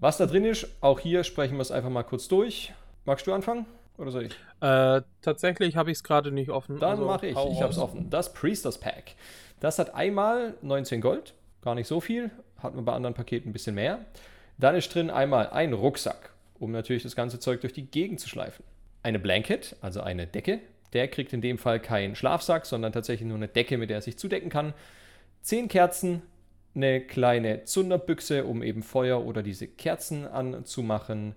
Was 0.01 0.17
da 0.17 0.25
drin 0.25 0.43
ist, 0.43 0.67
auch 0.81 0.99
hier 0.99 1.23
sprechen 1.23 1.55
wir 1.55 1.61
es 1.61 1.71
einfach 1.71 1.89
mal 1.89 2.03
kurz 2.03 2.27
durch. 2.27 2.73
Magst 3.05 3.25
du 3.25 3.33
anfangen? 3.33 3.65
Oder 3.97 4.11
soll 4.11 4.25
ich? 4.25 4.33
Äh, 4.59 5.01
tatsächlich 5.21 5.77
habe 5.77 5.91
ich 5.91 5.99
es 5.99 6.03
gerade 6.03 6.31
nicht 6.31 6.49
offen. 6.49 6.77
Dann 6.79 6.91
also, 6.91 7.05
mache 7.05 7.27
ich. 7.27 7.37
Ich 7.37 7.61
habe 7.61 7.71
es 7.71 7.77
offen. 7.77 8.09
Das 8.09 8.33
Priesters 8.33 8.79
Pack. 8.79 9.15
Das 9.61 9.79
hat 9.79 9.95
einmal 9.95 10.55
19 10.61 10.99
Gold, 10.99 11.33
gar 11.65 11.75
nicht 11.75 11.87
so 11.87 11.99
viel, 11.99 12.31
hat 12.59 12.75
man 12.75 12.85
bei 12.85 12.93
anderen 12.93 13.15
Paketen 13.15 13.49
ein 13.49 13.53
bisschen 13.53 13.75
mehr. 13.75 14.05
Dann 14.57 14.75
ist 14.75 14.93
drin 14.93 15.09
einmal 15.09 15.49
ein 15.49 15.73
Rucksack, 15.73 16.31
um 16.59 16.71
natürlich 16.71 17.03
das 17.03 17.15
ganze 17.15 17.39
Zeug 17.39 17.59
durch 17.61 17.73
die 17.73 17.87
Gegend 17.87 18.21
zu 18.21 18.29
schleifen. 18.29 18.63
Eine 19.03 19.19
Blanket, 19.19 19.75
also 19.81 19.99
eine 19.99 20.27
Decke. 20.27 20.59
Der 20.93 21.09
kriegt 21.09 21.33
in 21.33 21.41
dem 21.41 21.57
Fall 21.57 21.81
keinen 21.81 22.15
Schlafsack, 22.15 22.65
sondern 22.65 22.93
tatsächlich 22.93 23.27
nur 23.27 23.35
eine 23.35 23.49
Decke, 23.49 23.77
mit 23.77 23.89
der 23.89 23.97
er 23.97 24.01
sich 24.01 24.17
zudecken 24.17 24.49
kann. 24.49 24.73
Zehn 25.41 25.67
Kerzen, 25.67 26.21
eine 26.75 27.01
kleine 27.01 27.63
Zunderbüchse, 27.65 28.45
um 28.45 28.63
eben 28.63 28.83
Feuer 28.83 29.25
oder 29.25 29.43
diese 29.43 29.67
Kerzen 29.67 30.25
anzumachen. 30.25 31.35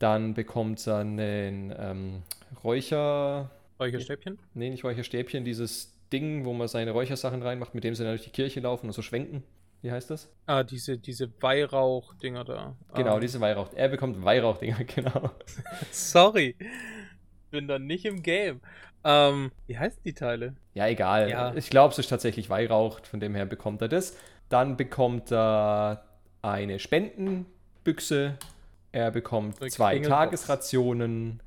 Dann 0.00 0.34
bekommt 0.34 0.84
er 0.86 0.98
einen 0.98 1.74
ähm, 1.78 2.22
Räucher. 2.64 3.50
Räucherstäbchen? 3.78 4.38
Nee, 4.54 4.70
nicht 4.70 4.84
Räucherstäbchen, 4.84 5.44
dieses 5.44 5.94
Ding, 6.12 6.44
wo 6.44 6.52
man 6.52 6.68
seine 6.68 6.90
Räuchersachen 6.90 7.42
reinmacht, 7.42 7.74
mit 7.74 7.84
dem 7.84 7.94
sie 7.94 8.02
dann 8.02 8.12
durch 8.12 8.24
die 8.24 8.30
Kirche 8.30 8.60
laufen 8.60 8.86
und 8.86 8.92
so 8.92 9.02
schwenken. 9.02 9.44
Wie 9.82 9.90
heißt 9.90 10.10
das? 10.10 10.28
Ah, 10.46 10.62
diese, 10.62 10.98
diese 10.98 11.30
Weihrauch-Dinger 11.40 12.44
da. 12.44 12.76
Genau, 12.94 13.16
ah. 13.16 13.20
diese 13.20 13.40
Weihrauch. 13.40 13.68
Er 13.74 13.88
bekommt 13.88 14.22
Weihrauch-Dinger, 14.22 14.84
genau. 14.84 15.30
Sorry. 15.90 16.56
Bin 17.50 17.66
dann 17.66 17.86
nicht 17.86 18.04
im 18.04 18.22
Game. 18.22 18.60
Ähm, 19.02 19.50
wie 19.66 19.78
heißen 19.78 20.02
die 20.04 20.12
Teile? 20.12 20.54
Ja, 20.74 20.86
egal. 20.86 21.30
Ja. 21.30 21.54
Ich 21.54 21.70
glaube, 21.70 21.92
es 21.92 21.98
ist 21.98 22.08
tatsächlich 22.08 22.50
Weihrauch, 22.50 23.00
von 23.04 23.20
dem 23.20 23.34
her 23.34 23.46
bekommt 23.46 23.80
er 23.80 23.88
das. 23.88 24.16
Dann 24.50 24.76
bekommt 24.76 25.32
er 25.32 26.04
eine 26.42 26.78
Spendenbüchse. 26.78 28.36
Er 28.92 29.10
bekommt 29.10 29.60
Eine 29.60 29.70
zwei 29.70 29.92
Klingelbox. 29.92 30.18
Tagesrationen. 30.18 31.42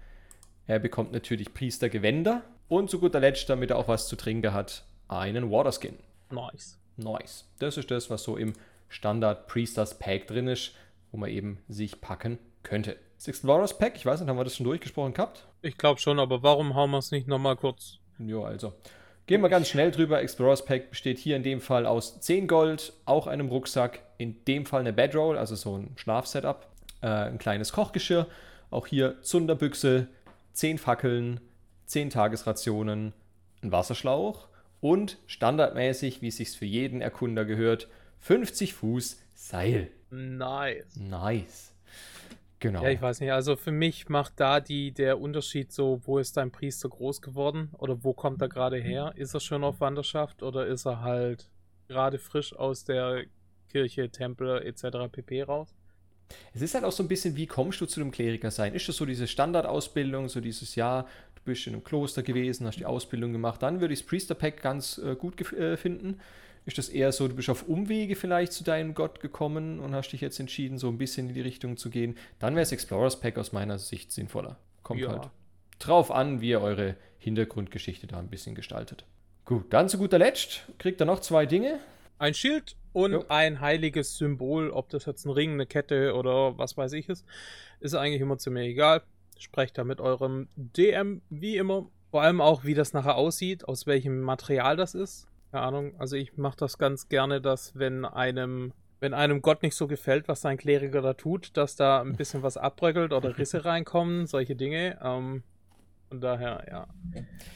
Er 0.66 0.80
bekommt 0.80 1.12
natürlich 1.12 1.54
Priestergewänder. 1.54 2.42
Und 2.68 2.90
zu 2.90 3.00
guter 3.00 3.20
Letzt, 3.20 3.50
damit 3.50 3.70
er 3.70 3.78
auch 3.78 3.88
was 3.88 4.08
zu 4.08 4.16
trinken 4.16 4.54
hat, 4.54 4.86
einen 5.08 5.52
Waterskin. 5.52 6.00
Nice. 6.32 6.80
Nice. 6.98 7.46
Das 7.60 7.78
ist 7.78 7.92
das, 7.92 8.10
was 8.10 8.24
so 8.24 8.38
im 8.38 8.54
Standard 8.90 9.48
Priesters 9.48 9.98
Pack 9.98 10.28
drin 10.28 10.48
ist, 10.48 10.74
wo 11.12 11.18
man 11.18 11.30
eben 11.30 11.60
sich 11.68 12.00
packen 12.02 12.38
könnte. 12.62 12.98
Das 13.18 13.28
Explorers 13.28 13.78
Pack, 13.78 13.96
ich 13.96 14.06
weiß 14.06 14.20
nicht, 14.20 14.30
haben 14.30 14.38
wir 14.38 14.44
das 14.44 14.58
schon 14.58 14.66
durchgesprochen 14.66 15.14
gehabt? 15.14 15.48
Ich 15.62 15.78
glaube 15.78 16.00
schon, 16.00 16.20
aber 16.20 16.44
warum 16.44 16.76
hauen 16.76 16.92
wir 16.92 16.98
es 16.98 17.12
nicht 17.12 17.28
nochmal 17.28 17.56
kurz? 17.56 17.98
Jo, 18.20 18.44
also. 18.44 18.74
Gehen 19.26 19.42
wir 19.42 19.50
ganz 19.50 19.70
schnell 19.70 19.92
drüber. 19.92 20.22
Explorers 20.22 20.66
Pack 20.66 20.90
besteht 20.90 21.18
hier 21.18 21.38
in 21.38 21.44
dem 21.44 21.62
Fall 21.62 21.86
aus 21.86 22.20
10 22.20 22.48
Gold, 22.48 22.94
auch 23.06 23.28
einem 23.28 23.48
Rucksack, 23.48 24.02
in 24.18 24.44
dem 24.46 24.66
Fall 24.66 24.82
eine 24.82 24.92
Bedroll, 24.92 25.38
also 25.38 25.56
so 25.56 25.78
ein 25.78 25.94
Schlafsetup, 25.96 26.68
äh, 27.02 27.08
ein 27.08 27.38
kleines 27.38 27.72
Kochgeschirr, 27.72 28.28
auch 28.70 28.88
hier 28.88 29.22
Zunderbüchse, 29.22 30.08
10 30.52 30.78
Fackeln, 30.78 31.40
10 31.86 32.10
Tagesrationen, 32.10 33.14
ein 33.62 33.72
Wasserschlauch 33.72 34.48
und 34.84 35.18
standardmäßig, 35.28 36.22
wie 36.22 36.28
es 36.28 36.38
sich 36.38 36.52
für 36.52 36.66
jeden 36.66 37.00
Erkunder 37.00 37.46
gehört, 37.46 37.88
50 38.20 38.74
Fuß 38.74 39.18
Seil. 39.34 39.90
Nice. 40.12 40.98
Nice. 40.98 41.74
Genau. 42.60 42.84
Ja, 42.84 42.90
ich 42.90 43.02
weiß 43.02 43.22
nicht. 43.22 43.32
Also 43.32 43.56
für 43.56 43.72
mich 43.72 44.10
macht 44.10 44.34
da 44.36 44.60
die 44.60 44.92
der 44.92 45.22
Unterschied 45.22 45.72
so, 45.72 46.02
wo 46.04 46.18
ist 46.18 46.36
dein 46.36 46.52
Priester 46.52 46.90
groß 46.90 47.22
geworden 47.22 47.70
oder 47.78 48.04
wo 48.04 48.14
kommt 48.14 48.42
er 48.42 48.50
gerade 48.50 48.78
her? 48.78 49.14
Ist 49.16 49.34
er 49.34 49.40
schon 49.40 49.64
auf 49.64 49.80
Wanderschaft 49.80 50.44
oder 50.44 50.68
ist 50.68 50.86
er 50.86 51.02
halt 51.02 51.50
gerade 51.88 52.20
frisch 52.20 52.54
aus 52.54 52.84
der 52.84 53.24
Kirche, 53.70 54.10
Tempel 54.10 54.62
etc. 54.64 55.10
pp. 55.10 55.44
raus? 55.44 55.74
Es 56.54 56.62
ist 56.62 56.76
halt 56.76 56.84
auch 56.84 56.92
so 56.92 57.04
ein 57.04 57.08
bisschen, 57.08 57.38
wie 57.38 57.48
kommst 57.48 57.80
du 57.80 57.86
zu 57.86 58.02
dem 58.02 58.12
Kleriker 58.12 58.52
sein? 58.52 58.74
Ist 58.74 58.90
das 58.90 58.98
so 58.98 59.06
diese 59.06 59.28
Standardausbildung, 59.28 60.28
so 60.30 60.42
dieses 60.42 60.76
Jahr, 60.76 61.08
bist 61.46 61.68
in 61.68 61.74
einem 61.74 61.84
Kloster 61.84 62.24
gewesen, 62.24 62.66
hast 62.68 62.80
die 62.80 62.86
Ausbildung 62.86 63.32
gemacht, 63.34 63.62
dann 63.62 63.82
würde 63.82 63.94
ich 63.94 64.02
das 64.02 64.08
Priester 64.08 64.36
Pack 64.36 64.62
ganz 64.62 64.98
äh, 64.98 65.16
gut 65.16 65.40
äh, 65.54 65.78
finden. 65.78 66.20
Ist 66.66 66.78
das 66.78 66.88
eher 66.88 67.12
so, 67.12 67.28
du 67.28 67.36
bist 67.36 67.50
auf 67.50 67.68
Umwege 67.68 68.16
vielleicht 68.16 68.54
zu 68.54 68.64
deinem 68.64 68.94
Gott 68.94 69.20
gekommen 69.20 69.80
und 69.80 69.94
hast 69.94 70.10
dich 70.12 70.22
jetzt 70.22 70.40
entschieden, 70.40 70.78
so 70.78 70.88
ein 70.88 70.98
bisschen 70.98 71.28
in 71.28 71.34
die 71.36 71.42
Richtung 71.42 71.76
zu 71.76 71.90
gehen, 71.90 72.16
dann 72.40 72.56
wäre 72.56 72.62
das 72.62 72.72
Explorers 72.72 73.20
Pack 73.20 73.38
aus 73.38 73.52
meiner 73.52 73.78
Sicht 73.78 74.12
sinnvoller. 74.14 74.58
Kommt 74.82 75.02
Ja. 75.02 75.10
halt 75.10 75.30
drauf 75.80 76.10
an, 76.12 76.40
wie 76.40 76.50
ihr 76.52 76.62
eure 76.62 76.96
Hintergrundgeschichte 77.18 78.08
da 78.08 78.20
ein 78.20 78.30
bisschen 78.30 78.56
gestaltet. 78.56 79.06
Gut, 79.46 79.66
dann 79.74 79.90
zu 79.90 79.98
guter 79.98 80.20
Letzt 80.20 80.62
kriegt 80.80 81.02
er 81.02 81.06
noch 81.06 81.20
zwei 81.20 81.46
Dinge. 81.46 81.80
Ein 82.18 82.34
Schild 82.34 82.78
und 82.94 83.12
Jo. 83.12 83.26
ein 83.28 83.60
heiliges 83.60 84.18
Symbol, 84.18 84.70
ob 84.70 84.88
das 84.90 85.06
jetzt 85.06 85.26
ein 85.26 85.32
Ring, 85.32 85.54
eine 85.54 85.66
Kette 85.66 86.14
oder 86.16 86.58
was 86.58 86.78
weiß 86.78 86.94
ich 86.94 87.10
ist, 87.10 87.26
ist 87.82 87.94
eigentlich 87.96 88.22
immer 88.22 88.38
ziemlich 88.38 88.70
egal. 88.70 89.02
Sprecht 89.40 89.78
da 89.78 89.84
mit 89.84 90.02
eurem 90.02 90.48
DM 90.56 91.22
wie 91.30 91.58
immer. 91.58 91.88
Vor 92.12 92.22
allem 92.22 92.42
auch, 92.42 92.64
wie 92.64 92.74
das 92.74 92.94
nachher 92.94 93.16
aussieht, 93.16 93.68
aus 93.68 93.88
welchem 93.88 94.22
Material 94.22 94.78
das 94.78 94.94
ist. 94.94 95.28
Keine 95.52 95.64
Ahnung. 95.64 95.96
Also 96.00 96.16
ich 96.16 96.38
mache 96.38 96.58
das 96.58 96.78
ganz 96.78 97.10
gerne, 97.10 97.42
dass 97.42 97.76
wenn 97.76 98.06
einem, 98.06 98.74
wenn 99.00 99.14
einem 99.14 99.42
Gott 99.42 99.64
nicht 99.64 99.76
so 99.76 99.88
gefällt, 99.88 100.28
was 100.28 100.42
sein 100.42 100.58
Kleriker 100.58 101.02
da 101.02 101.14
tut, 101.14 101.58
dass 101.58 101.76
da 101.76 102.02
ein 102.02 102.14
bisschen 102.18 102.44
was 102.44 102.58
abbröckelt 102.58 103.14
oder 103.14 103.38
Risse 103.38 103.66
reinkommen, 103.66 104.28
solche 104.28 104.56
Dinge. 104.56 105.00
Ähm, 105.02 105.44
von 106.10 106.22
daher, 106.22 106.66
ja. 106.70 106.88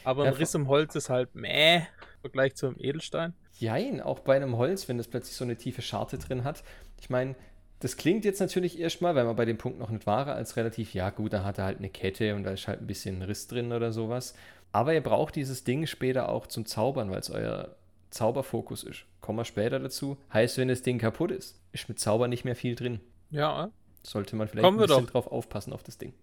Aber 0.02 0.24
ein 0.24 0.32
Riss 0.32 0.54
im 0.54 0.66
Holz 0.66 0.96
ist 0.96 1.10
halt 1.10 1.36
meh, 1.36 1.76
im 1.76 1.84
Vergleich 2.22 2.56
zum 2.56 2.74
Edelstein. 2.76 3.34
Jein, 3.52 4.00
auch 4.00 4.18
bei 4.18 4.34
einem 4.34 4.56
Holz, 4.56 4.88
wenn 4.88 4.98
das 4.98 5.06
plötzlich 5.06 5.36
so 5.36 5.44
eine 5.44 5.56
tiefe 5.56 5.82
Scharte 5.82 6.18
drin 6.18 6.42
hat. 6.42 6.64
Ich 7.00 7.08
meine, 7.08 7.36
das 7.80 7.96
klingt 7.96 8.24
jetzt 8.24 8.40
natürlich 8.40 8.78
erstmal, 8.78 9.14
weil 9.14 9.24
man 9.24 9.36
bei 9.36 9.44
dem 9.44 9.58
Punkt 9.58 9.78
noch 9.78 9.90
nicht 9.90 10.06
war, 10.06 10.26
als 10.26 10.56
relativ, 10.56 10.94
ja 10.94 11.10
gut, 11.10 11.32
da 11.32 11.44
hat 11.44 11.58
er 11.58 11.64
halt 11.64 11.78
eine 11.78 11.90
Kette 11.90 12.34
und 12.34 12.44
da 12.44 12.50
ist 12.50 12.66
halt 12.66 12.80
ein 12.80 12.86
bisschen 12.86 13.18
ein 13.18 13.22
Riss 13.22 13.46
drin 13.46 13.72
oder 13.72 13.92
sowas. 13.92 14.34
Aber 14.72 14.94
ihr 14.94 15.02
braucht 15.02 15.36
dieses 15.36 15.64
Ding 15.64 15.86
später 15.86 16.28
auch 16.28 16.46
zum 16.46 16.66
Zaubern, 16.66 17.10
weil 17.10 17.20
es 17.20 17.30
euer 17.30 17.76
Zauberfokus 18.10 18.84
ist. 18.84 19.04
Kommen 19.20 19.38
wir 19.38 19.44
später 19.44 19.78
dazu. 19.78 20.16
Heißt, 20.32 20.58
wenn 20.58 20.68
das 20.68 20.82
Ding 20.82 20.98
kaputt 20.98 21.30
ist, 21.30 21.60
ist 21.72 21.88
mit 21.88 21.98
Zauber 21.98 22.28
nicht 22.28 22.44
mehr 22.44 22.56
viel 22.56 22.74
drin. 22.74 23.00
Ja? 23.30 23.70
Sollte 24.02 24.36
man 24.36 24.48
vielleicht 24.48 24.64
Kommen 24.64 24.80
ein 24.80 24.86
bisschen 24.86 25.06
drauf 25.06 25.26
aufpassen 25.26 25.72
auf 25.72 25.82
das 25.82 25.98
Ding. 25.98 26.14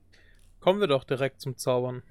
Kommen 0.59 0.79
wir 0.79 0.87
doch 0.87 1.03
direkt 1.03 1.41
zum 1.41 1.57
Zaubern. 1.57 2.01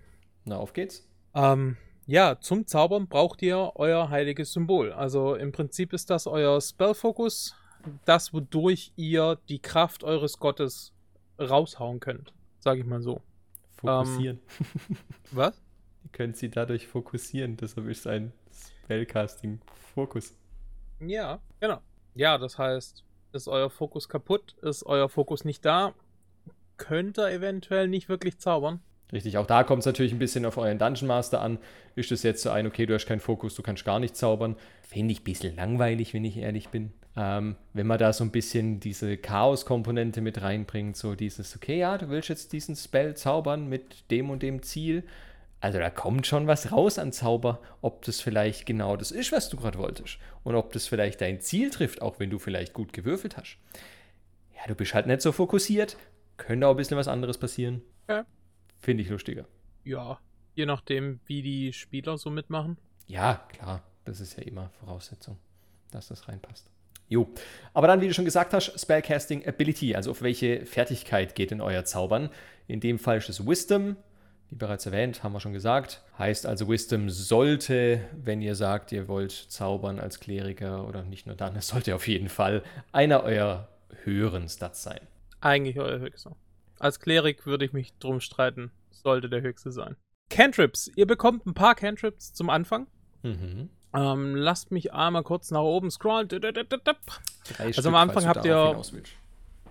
Na, 0.45 0.57
auf 0.57 0.73
geht's. 0.73 1.07
Ähm, 1.35 1.77
ja, 2.07 2.39
zum 2.41 2.67
Zaubern 2.67 3.09
braucht 3.09 3.43
ihr 3.43 3.73
euer 3.75 4.11
heiliges 4.11 4.53
Symbol. 4.53 4.93
Also 4.93 5.35
im 5.35 5.53
Prinzip 5.53 5.93
ist 5.93 6.11
das 6.11 6.27
euer 6.27 6.61
Spellfokus, 6.61 7.57
das, 8.05 8.33
wodurch 8.33 8.93
ihr 8.97 9.38
die 9.49 9.61
Kraft 9.61 10.05
eures 10.05 10.38
Gottes 10.38 10.93
raushauen 11.38 12.00
könnt. 12.00 12.33
Sag 12.61 12.79
ich 12.79 12.85
mal 12.85 13.03
so. 13.03 13.21
Fokussieren. 13.76 14.41
Was? 15.31 15.61
Ihr 16.05 16.11
könnt 16.12 16.37
sie 16.37 16.49
dadurch 16.49 16.87
fokussieren. 16.87 17.57
Deshalb 17.57 17.88
ist 17.88 18.07
ein 18.07 18.33
Spellcasting-Fokus. 18.85 20.35
Ja, 21.00 21.41
genau. 21.61 21.81
Ja, 22.14 22.38
das 22.38 22.59
heißt, 22.59 23.05
ist 23.33 23.49
euer 23.49 23.69
Fokus 23.69 24.09
kaputt, 24.09 24.55
ist 24.62 24.85
euer 24.87 25.09
Fokus 25.09 25.45
nicht 25.45 25.64
da, 25.64 25.95
könnt 26.76 27.19
ihr 27.19 27.31
eventuell 27.31 27.88
nicht 27.88 28.09
wirklich 28.09 28.38
zaubern. 28.38 28.81
Richtig, 29.14 29.38
auch 29.38 29.47
da 29.47 29.62
kommt 29.62 29.80
es 29.80 29.87
natürlich 29.87 30.12
ein 30.12 30.18
bisschen 30.18 30.44
auf 30.44 30.59
euren 30.59 30.76
Dungeon 30.76 31.06
Master 31.06 31.40
an. 31.40 31.59
Ist 31.94 32.11
es 32.11 32.25
jetzt 32.25 32.42
so 32.42 32.50
ein, 32.50 32.66
okay, 32.66 32.85
du 32.85 32.94
hast 32.94 33.06
keinen 33.06 33.21
Fokus, 33.21 33.54
du 33.54 33.62
kannst 33.62 33.85
gar 33.85 34.00
nicht 34.00 34.16
zaubern. 34.16 34.56
Finde 34.83 35.12
ich 35.12 35.21
ein 35.21 35.25
bisschen 35.25 35.54
langweilig, 35.54 36.12
wenn 36.14 36.25
ich 36.25 36.37
ehrlich 36.37 36.71
bin. 36.71 36.92
Ähm, 37.16 37.54
wenn 37.75 37.87
man 37.87 38.00
da 38.00 38.12
so 38.12 38.25
ein 38.25 38.33
bisschen 38.33 38.80
diese 38.80 39.16
Chaos-Komponente 39.16 40.21
mit 40.21 40.42
reinbringt, 40.42 40.97
so 40.97 41.14
dieses, 41.14 41.54
okay, 41.54 41.78
ja, 41.78 41.97
du 41.97 42.09
willst 42.09 42.28
jetzt 42.28 42.52
diesen 42.52 42.75
Spell 42.75 43.14
zaubern 43.14 43.68
mit 43.68 44.11
dem 44.11 44.30
und 44.30 44.42
dem 44.42 44.64
Ziel. 44.64 45.04
Also 45.61 45.78
da 45.78 45.90
kommt 45.90 46.26
schon 46.26 46.49
was 46.49 46.73
raus 46.73 46.99
an 46.99 47.12
Zauber, 47.12 47.61
ob 47.83 48.04
das 48.04 48.21
vielleicht 48.21 48.66
genau 48.66 48.97
das 48.97 49.12
ist, 49.12 49.30
was 49.30 49.49
du 49.49 49.56
gerade 49.56 49.78
wolltest. 49.78 50.18
Und 50.42 50.56
ob 50.56 50.73
das 50.73 50.88
vielleicht 50.88 51.21
dein 51.21 51.40
Ziel 51.40 51.71
trifft, 51.71 52.02
auch 52.02 52.18
wenn 52.18 52.30
du 52.30 52.40
vielleicht 52.40 52.73
gut 52.73 52.92
gewürfelt 52.92 53.37
hast. 53.37 53.59
Ja, 54.56 54.62
du 54.66 54.75
bist 54.75 54.92
halt 54.92 55.06
nicht 55.06 55.23
so 55.23 55.30
fokussiert. 55.30 55.97
Könnte 56.37 56.66
auch 56.66 56.73
ein 56.73 56.76
bisschen 56.76 56.99
was 56.99 57.06
anderes 57.06 57.38
passieren. 57.38 57.80
Ja. 58.09 58.26
Finde 58.85 59.03
ich 59.03 59.09
lustiger. 59.09 59.47
Ja, 59.85 60.19
je 60.55 60.67
nachdem, 60.67 61.19
wie 61.25 61.41
die 61.41 61.73
Spieler 61.73 62.19
so 62.19 62.29
mitmachen. 62.29 62.76
Ja, 63.07 63.43
klar, 63.49 63.83
das 64.05 64.21
ist 64.21 64.37
ja 64.37 64.43
immer 64.43 64.69
Voraussetzung, 64.79 65.38
dass 65.91 66.09
das 66.09 66.29
reinpasst. 66.29 66.71
Jo, 67.09 67.26
aber 67.73 67.87
dann, 67.87 68.03
wie 68.03 68.09
du 68.09 68.12
schon 68.12 68.26
gesagt 68.26 68.53
hast, 68.53 68.79
Spellcasting 68.79 69.47
Ability, 69.49 69.95
also 69.95 70.11
auf 70.11 70.21
welche 70.21 70.67
Fertigkeit 70.67 71.35
geht 71.35 71.50
denn 71.50 71.62
euer 71.62 71.87
Zaubern? 71.87 72.29
In 72.67 72.81
dem 72.81 72.99
Fall 72.99 73.17
ist 73.17 73.31
es 73.31 73.47
Wisdom, 73.47 73.97
wie 74.50 74.57
bereits 74.57 74.85
erwähnt, 74.85 75.23
haben 75.23 75.33
wir 75.33 75.41
schon 75.41 75.55
gesagt. 75.55 76.03
Heißt 76.19 76.45
also, 76.45 76.69
Wisdom 76.69 77.09
sollte, 77.09 78.03
wenn 78.23 78.43
ihr 78.43 78.55
sagt, 78.55 78.93
ihr 78.93 79.09
wollt 79.09 79.33
zaubern 79.33 79.99
als 79.99 80.21
Kleriker 80.21 80.87
oder 80.87 81.05
nicht 81.05 81.26
nur 81.26 81.37
dann, 81.37 81.57
es 81.57 81.69
sollte 81.69 81.95
auf 81.95 82.07
jeden 82.07 82.29
Fall 82.29 82.62
einer 82.93 83.23
eurer 83.23 83.69
höheren 84.03 84.47
Stats 84.47 84.83
sein. 84.83 85.00
Eigentlich 85.41 85.79
euer 85.79 86.00
höchster. 86.00 86.37
Als 86.85 87.00
Klerik 87.00 87.47
würde 87.47 87.64
ich 87.64 87.73
mich 87.73 87.97
drum 87.97 88.21
streiten, 88.21 88.71
sollte 88.91 89.31
der 89.31 89.41
höchste 89.41 89.73
sein. 89.73 89.97
Cantrips. 90.29 90.91
Ihr 90.97 91.07
bekommt 91.07 91.47
ein 91.47 91.55
paar 91.55 91.75
Cantrips 91.75 92.35
zum 92.35 92.50
Anfang. 92.50 92.88
Mhm. 93.23 93.71
Ähm, 93.95 94.35
lasst 94.35 94.71
mich 94.71 94.93
einmal 94.93 95.23
kurz 95.23 95.50
nach 95.50 95.62
oben 95.62 95.91
scrollen. 95.91 96.29
Drei 96.29 96.43
Also 97.59 97.73
Stück, 97.73 97.87
am 97.87 97.95
Anfang 97.95 98.26
habt 98.26 98.45
ihr-. 98.45 98.79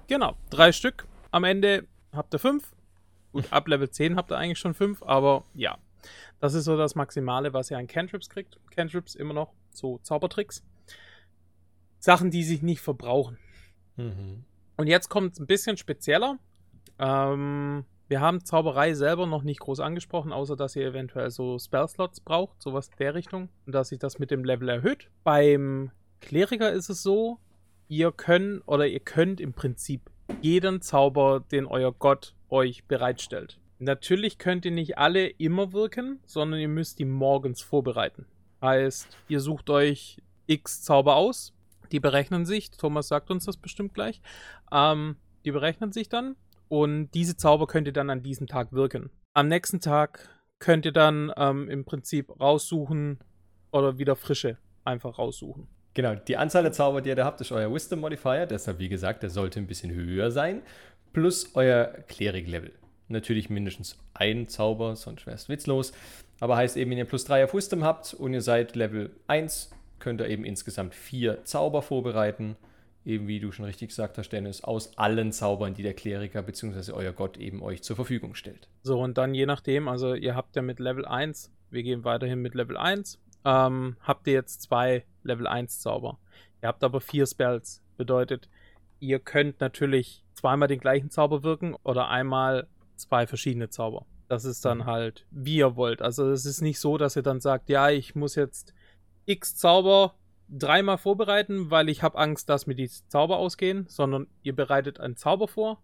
Genau, 0.08 0.36
drei 0.50 0.72
Stück. 0.72 1.06
Am 1.30 1.44
Ende 1.44 1.86
habt 2.12 2.34
ihr 2.34 2.40
fünf. 2.40 2.74
Gut, 3.32 3.46
ab 3.52 3.68
Level 3.68 3.92
10 3.92 4.16
habt 4.16 4.32
ihr 4.32 4.38
eigentlich 4.40 4.58
schon 4.58 4.74
fünf, 4.74 5.04
aber 5.04 5.44
ja. 5.54 5.78
Das 6.40 6.56
ist 6.56 6.66
so 6.66 6.78
das 6.78 6.96
Maximale, 6.96 7.54
was 7.54 7.70
ihr 7.70 7.78
an 7.78 7.86
Cantrips 7.86 8.28
kriegt. 8.28 8.58
Cantrips 8.72 9.14
immer 9.14 9.36
noch 9.36 9.54
so 9.70 10.00
Zaubertricks. 10.00 10.64
Sachen, 12.00 12.32
die 12.32 12.44
sich 12.44 12.64
nicht 12.64 12.82
verbrauchen. 12.82 13.38
Mhm. 13.98 14.46
Und 14.78 14.88
jetzt 14.88 15.10
kommt 15.10 15.34
es 15.34 15.40
ein 15.40 15.46
bisschen 15.46 15.78
spezieller. 15.78 16.40
Ähm, 17.04 17.84
wir 18.08 18.22
haben 18.22 18.46
Zauberei 18.46 18.94
selber 18.94 19.26
noch 19.26 19.44
nicht 19.44 19.60
groß 19.60 19.80
angesprochen, 19.82 20.32
außer 20.32 20.56
dass 20.56 20.76
ihr 20.76 20.88
eventuell 20.88 21.32
so 21.32 21.60
Spellslots 21.60 22.22
braucht, 22.22 22.62
sowas 22.62 22.88
in 22.88 22.98
der 23.00 23.14
Richtung. 23.14 23.50
Und 23.66 23.74
dass 23.76 23.90
sich 23.90 24.00
das 24.00 24.20
mit 24.20 24.32
dem 24.32 24.46
Level 24.46 24.70
erhöht. 24.70 25.10
Beim 25.24 25.92
Kleriker 26.22 26.72
ist 26.72 26.90
es 26.90 27.04
so, 27.04 27.40
ihr 27.90 28.12
könnt 28.12 28.62
oder 28.68 28.88
ihr 28.88 29.02
könnt 29.02 29.42
im 29.42 29.54
Prinzip 29.54 30.10
jeden 30.42 30.82
Zauber, 30.82 31.44
den 31.52 31.66
euer 31.66 31.92
Gott 31.92 32.36
euch 32.50 32.86
bereitstellt. 32.86 33.60
Natürlich 33.80 34.38
könnt 34.38 34.64
ihr 34.64 34.72
nicht 34.72 34.98
alle 34.98 35.28
immer 35.28 35.74
wirken, 35.74 36.20
sondern 36.26 36.60
ihr 36.60 36.70
müsst 36.70 37.00
die 37.00 37.06
morgens 37.06 37.62
vorbereiten. 37.62 38.26
Heißt, 38.62 39.18
ihr 39.28 39.42
sucht 39.42 39.70
euch 39.70 40.22
x 40.48 40.84
Zauber 40.84 41.18
aus, 41.18 41.54
die 41.92 42.00
berechnen 42.00 42.46
sich, 42.46 42.72
Thomas 42.72 43.10
sagt 43.10 43.30
uns 43.30 43.46
das 43.46 43.58
bestimmt 43.58 43.94
gleich, 43.94 44.22
ähm, 44.72 45.18
die 45.44 45.52
berechnen 45.52 45.92
sich 45.92 46.08
dann 46.08 46.38
und 46.68 47.12
diese 47.12 47.38
Zauber 47.38 47.68
könnt 47.68 47.88
ihr 47.88 47.94
dann 47.94 48.10
an 48.10 48.24
diesem 48.24 48.48
Tag 48.48 48.72
wirken. 48.72 49.10
Am 49.34 49.48
nächsten 49.48 49.80
Tag 49.80 50.30
könnt 50.60 50.86
ihr 50.86 50.92
dann 50.92 51.32
ähm, 51.38 51.70
im 51.70 51.86
Prinzip 51.86 52.40
raussuchen 52.40 53.20
oder 53.72 53.98
wieder 53.98 54.16
frische 54.16 54.58
einfach 54.86 55.18
raussuchen. 55.18 55.68
Genau, 55.94 56.16
die 56.16 56.38
Anzahl 56.38 56.64
der 56.64 56.72
Zauber, 56.72 57.02
die 57.02 57.10
ihr 57.10 57.16
da 57.16 57.26
habt, 57.26 57.42
ist 57.42 57.52
euer 57.52 57.72
Wisdom 57.72 58.00
Modifier. 58.00 58.46
Deshalb, 58.46 58.80
wie 58.80 58.90
gesagt, 58.90 59.22
der 59.22 59.30
sollte 59.30 59.60
ein 59.60 59.68
bisschen 59.68 59.92
höher 59.92 60.32
sein. 60.32 60.62
Plus 61.12 61.52
euer 61.56 61.86
Klerik-Level. 62.08 62.72
Natürlich 63.10 63.50
mindestens 63.50 64.00
ein 64.14 64.48
Zauber, 64.48 64.96
sonst 64.96 65.28
wäre 65.28 65.36
es 65.36 65.50
witzlos. 65.50 65.92
Aber 66.40 66.58
heißt 66.58 66.78
eben, 66.78 66.92
wenn 66.92 66.98
ihr 66.98 67.06
plus 67.06 67.26
3 67.26 67.44
auf 67.44 67.54
Wisdom 67.54 67.84
habt 67.84 68.14
und 68.14 68.34
ihr 68.34 68.42
seid 68.42 68.76
Level 68.76 69.12
1, 69.28 69.72
könnt 70.00 70.20
ihr 70.20 70.28
eben 70.28 70.46
insgesamt 70.46 70.96
vier 70.96 71.44
Zauber 71.46 71.82
vorbereiten. 71.82 72.58
Eben 73.06 73.28
wie 73.28 73.40
du 73.40 73.52
schon 73.52 73.66
richtig 73.66 73.90
gesagt 73.90 74.18
hast, 74.18 74.30
Dennis, 74.30 74.64
aus 74.64 74.98
allen 74.98 75.32
Zaubern, 75.32 75.74
die 75.74 75.84
der 75.84 75.94
Kleriker 75.94 76.42
bzw. 76.42 76.94
euer 76.94 77.12
Gott 77.12 77.38
eben 77.38 77.62
euch 77.62 77.84
zur 77.84 77.96
Verfügung 77.96 78.34
stellt. 78.34 78.70
So, 78.82 79.00
und 79.00 79.18
dann 79.18 79.34
je 79.34 79.46
nachdem, 79.46 79.88
also 79.88 80.14
ihr 80.14 80.36
habt 80.36 80.56
ja 80.56 80.62
mit 80.62 80.80
Level 80.80 81.06
1, 81.06 81.52
wir 81.70 81.84
gehen 81.84 82.06
weiterhin 82.06 82.42
mit 82.42 82.56
Level 82.56 82.78
1, 82.78 83.20
ähm, 83.46 83.98
habt 84.02 84.28
ihr 84.28 84.34
jetzt 84.34 84.62
zwei 84.62 85.06
Level 85.24 85.48
1 85.48 85.80
Zauber. 85.80 86.20
Ihr 86.62 86.70
habt 86.70 86.84
aber 86.84 87.02
vier 87.02 87.26
Spells. 87.26 87.82
Bedeutet, 87.98 88.50
ihr 89.00 89.20
könnt 89.20 89.60
natürlich 89.60 90.24
zweimal 90.34 90.68
den 90.68 90.80
gleichen 90.80 91.10
Zauber 91.10 91.44
wirken 91.44 91.76
oder 91.84 92.10
einmal 92.10 92.68
zwei 92.96 93.28
verschiedene 93.28 93.70
Zauber. 93.70 94.06
Das 94.30 94.46
ist 94.46 94.66
dann 94.66 94.80
mhm. 94.80 94.86
halt, 94.86 95.26
wie 95.30 95.58
ihr 95.58 95.76
wollt. 95.76 96.02
Also 96.02 96.32
es 96.32 96.46
ist 96.46 96.62
nicht 96.62 96.80
so, 96.80 96.98
dass 96.98 97.16
ihr 97.16 97.22
dann 97.22 97.42
sagt, 97.42 97.70
ja, 97.70 97.90
ich 97.90 98.16
muss 98.16 98.36
jetzt 98.36 98.74
X 99.26 99.56
Zauber 99.56 100.16
dreimal 100.50 100.98
vorbereiten, 100.98 101.72
weil 101.72 101.90
ich 101.90 102.04
habe 102.04 102.18
Angst, 102.18 102.50
dass 102.50 102.68
mir 102.68 102.76
die 102.76 102.90
Zauber 102.90 103.38
ausgehen, 103.38 103.86
sondern 103.88 104.28
ihr 104.44 104.56
bereitet 104.56 105.00
einen 105.00 105.16
Zauber 105.16 105.48
vor 105.48 105.82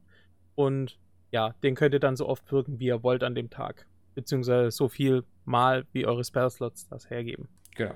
und 0.55 0.99
ja, 1.31 1.53
den 1.63 1.75
könnt 1.75 1.93
ihr 1.93 1.99
dann 1.99 2.15
so 2.15 2.27
oft 2.27 2.51
wirken, 2.51 2.79
wie 2.79 2.87
ihr 2.87 3.03
wollt 3.03 3.23
an 3.23 3.35
dem 3.35 3.49
Tag. 3.49 3.85
Beziehungsweise 4.15 4.71
so 4.71 4.89
viel 4.89 5.23
mal, 5.45 5.85
wie 5.93 6.05
eure 6.05 6.23
Spellslots 6.23 6.87
das 6.87 7.09
hergeben. 7.09 7.47
Genau. 7.75 7.93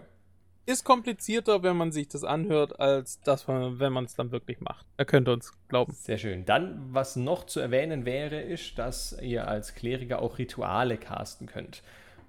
Ist 0.65 0.86
komplizierter, 0.86 1.62
wenn 1.62 1.75
man 1.75 1.91
sich 1.91 2.08
das 2.08 2.24
anhört, 2.24 2.79
als 2.79 3.20
das, 3.22 3.50
wenn 3.50 3.91
man 3.91 4.05
es 4.05 4.15
dann 4.15 4.32
wirklich 4.32 4.62
macht. 4.62 4.86
Da 4.96 5.03
könnt 5.03 5.27
ihr 5.27 5.34
uns 5.34 5.51
glauben. 5.67 5.91
Sehr 5.91 6.17
schön. 6.17 6.46
Dann, 6.46 6.93
was 6.93 7.17
noch 7.17 7.46
zu 7.46 7.60
erwähnen 7.60 8.05
wäre, 8.05 8.39
ist, 8.39 8.79
dass 8.79 9.17
ihr 9.22 9.46
als 9.48 9.75
Kleriker 9.75 10.22
auch 10.22 10.38
Rituale 10.38 10.98
casten 10.98 11.48
könnt. 11.48 11.84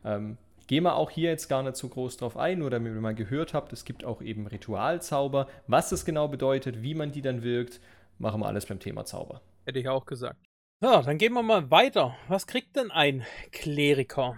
Ähm, 0.04 0.36
Gehen 0.66 0.84
wir 0.84 0.96
auch 0.96 1.10
hier 1.10 1.30
jetzt 1.30 1.48
gar 1.48 1.62
nicht 1.62 1.76
so 1.76 1.88
groß 1.88 2.16
drauf 2.16 2.36
ein, 2.36 2.58
nur 2.58 2.70
damit 2.70 2.94
ihr 2.94 3.00
mal 3.00 3.14
gehört 3.14 3.54
habt, 3.54 3.72
es 3.72 3.84
gibt 3.84 4.04
auch 4.04 4.22
eben 4.22 4.46
Ritualzauber. 4.46 5.46
Was 5.66 5.90
das 5.90 6.04
genau 6.04 6.28
bedeutet, 6.28 6.82
wie 6.82 6.94
man 6.94 7.12
die 7.12 7.22
dann 7.22 7.42
wirkt, 7.42 7.80
machen 8.18 8.40
wir 8.40 8.46
alles 8.46 8.66
beim 8.66 8.80
Thema 8.80 9.04
Zauber. 9.04 9.42
Hätte 9.66 9.78
ich 9.78 9.88
auch 9.88 10.06
gesagt. 10.06 10.38
So, 10.80 11.02
dann 11.02 11.18
gehen 11.18 11.32
wir 11.32 11.42
mal 11.42 11.70
weiter. 11.70 12.16
Was 12.28 12.46
kriegt 12.46 12.76
denn 12.76 12.90
ein 12.90 13.24
Kleriker 13.52 14.36